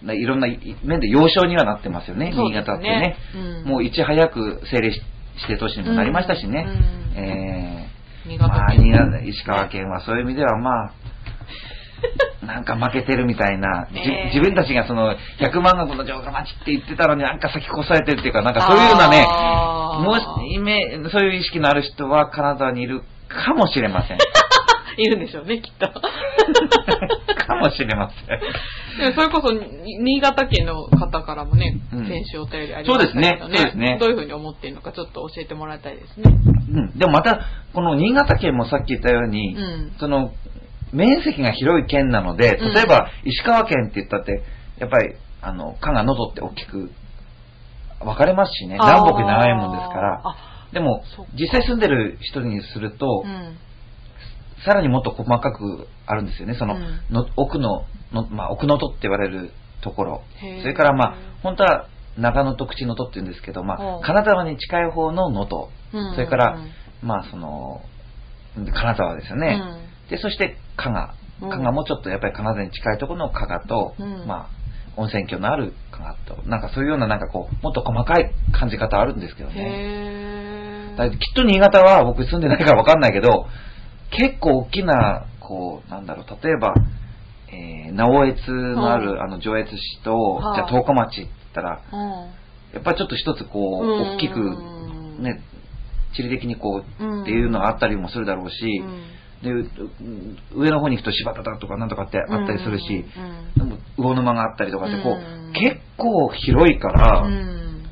[0.07, 0.47] あ、いろんな
[0.83, 3.17] 面で要衝にはなってますよね、ね潟ってね。
[3.33, 3.37] う
[3.67, 5.01] んもういち早く政令指
[5.47, 6.65] 定都市にもなりましたしね。
[6.67, 7.89] うんえ
[8.25, 8.73] 新ーまあ、
[9.23, 10.93] 石川県はそういう意味ではまあ、
[12.45, 24.17] なんか負けてるみたいな、え自分たちがその100万石の城下町って言ってたのになんか先越されてるっていうか、なんかそういうようなね、もし、イメそういう意識のある人は金沢にいるかもしれません。
[24.97, 25.87] いるんでしょうね、きっと。
[27.35, 28.39] かもしれません。
[28.97, 36.23] でもそれこそ、に新潟県の方からもね、うん先週お便りありましたけどそうですねそうですねどういうふうに思っているのかちょっと教えてもらいたいですね。
[36.71, 36.97] うん。
[36.97, 37.41] でもまた、
[37.73, 40.31] この新潟県もさっき言ったように、うんその、
[40.93, 44.43] 面積が広い県なので、うん例えば石川県って言ったって、
[44.77, 46.91] やっぱり、あの、加賀、能登って大きく
[47.99, 50.35] 分かれますしね、南北に長いもんですから、あ
[50.73, 51.03] でも
[51.39, 53.57] 実際住んでる人にすると、うん。
[54.65, 56.55] さらにもっと細かくあるんですよね。
[56.55, 60.23] その、うんの奥のの、まあ、奥能登って言われるところ。
[60.61, 65.71] それからまあ、本当は長野と口能登って言うんですけど、まあ、金沢に近い方の能登。
[65.93, 66.57] うんそれから
[67.01, 67.81] うん、まあ、その、
[68.55, 69.61] 金沢ですよね。
[70.09, 71.15] で、そして加賀。
[71.41, 71.49] うん。
[71.49, 74.27] 加賀もちょっとやっぱり金沢に近いところの加賀と、うん。
[74.27, 74.49] まあ、
[74.97, 79.55] 温泉郷のある加賀と、なんかそういうようななんかこう、もっと細かい感じ方あるんですけどうん。
[79.55, 80.95] ね。
[80.97, 83.47] だきっと新潟は僕住んでないからわかんないけど、
[84.11, 86.73] 結構大きな、こう、なんだろう、例えば、
[87.47, 91.99] えー、直江津のある、うんあの、上越市と、はあじゃあ十日町って言ったら、うん。
[92.73, 94.15] やっぱりちょっと一つこう、うん。
[94.15, 95.41] 大きく、ね、
[96.15, 97.21] 地理的にこう、うん。
[97.23, 99.03] っていうのがあったりもするだろうし、うん
[99.43, 99.67] で、う
[100.55, 105.49] 上の方に行くと柴田だとかなんとかってあったりするし、うんでも魚沼があったりとかって、こうん。
[105.49, 107.83] う、結構広いから、うん。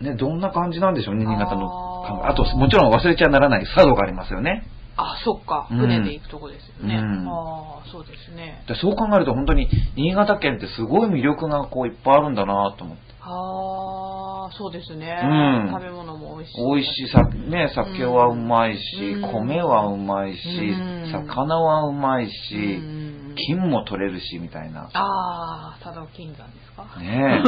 [0.00, 1.84] ね、どんな感じなんでしょうね、新潟の
[2.26, 4.66] あと、もちろん忘れちゃならない佐渡がありますよね。
[4.96, 5.66] あ、そっか。
[5.70, 6.96] うん船で行くとこですよね。
[6.96, 8.62] うんああ、そうですね。
[8.68, 13.02] でそう考えると本当に新潟県ってすごい魅力がこういっぱいあるんだなと思って。
[13.20, 15.18] ああ、そうですね。
[15.22, 16.64] うん食べ物も美味しい。
[16.74, 24.88] 美味しいさ、ね、酒はうまいし、うん米はうまいし、うん魚はうまいし、うん金も取れるし、みたいな。
[24.92, 27.00] ああ、佐渡金山ですか？
[27.00, 27.42] ね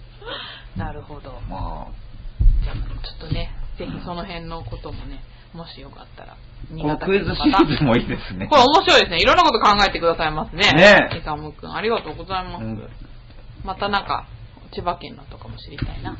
[0.76, 1.30] なるほど。
[1.46, 1.50] え。
[1.50, 1.86] まあ、
[2.64, 5.20] じゃあ、ちょっとね、ぜひその辺のこともね、
[5.52, 6.36] もしよかったら、
[6.68, 8.46] このクイズシリーズもいいですね。
[8.48, 9.18] これ面白いですね。
[9.20, 10.70] いろんなこと考えてくださいますね。
[10.72, 12.64] ねえイサムくん、ありがとうございます。
[12.64, 12.90] うん
[13.64, 14.28] またなんか、
[14.72, 16.16] 千葉県のとかも知りたいな。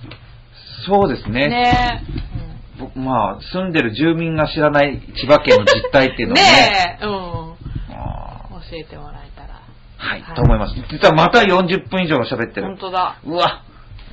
[0.85, 1.49] そうですね。
[1.49, 2.03] ね
[2.79, 6.25] 僕まあ、住んでる住民が知らない千葉県の実態っていえ。
[6.25, 6.43] うのをね。
[6.43, 7.05] ねえ。
[7.05, 7.13] うん。
[7.95, 9.49] あ教えてもらえたら。
[9.49, 9.57] ー
[9.97, 10.75] はい、はいと思います。
[10.91, 12.79] 実はまた40分以上喋ってる本。
[12.79, 13.21] 当だ。
[13.25, 13.63] うわ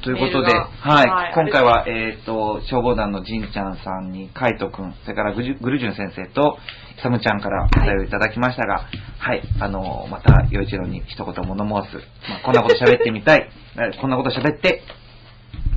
[0.03, 1.33] ということで、はい、はい。
[1.33, 6.57] 今回は、えっ、と、消防団のじんちゃんさんに、カイトくん、それからグジュグルジュン先生と、
[7.01, 8.85] サムちゃんからお便りいただきましたが、
[9.17, 11.97] はい、あの、また、洋一郎に一言物申す、
[12.29, 13.49] まあ、こんなこと喋ってみたい、
[13.79, 14.83] えこんなこと喋って、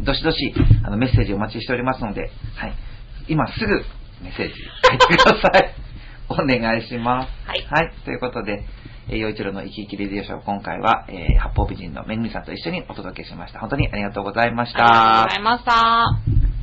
[0.03, 0.53] どしどし、
[0.85, 2.75] あの、メッセージお待ちしておりますので、はい、
[3.29, 3.85] 今すぐ
[4.23, 4.55] メッセージ
[4.89, 5.75] 書いてください。
[6.29, 7.29] お願いします。
[7.47, 7.65] はい。
[7.71, 8.65] はい、ということで、
[9.09, 13.61] えー、洋一郎の生き生きレディオショー、今回は、えー、八方美人のめぐみさんと一緒にお届けしました。
[13.61, 15.23] 本当にありがとうございました。
[15.23, 16.56] ありがとうございました。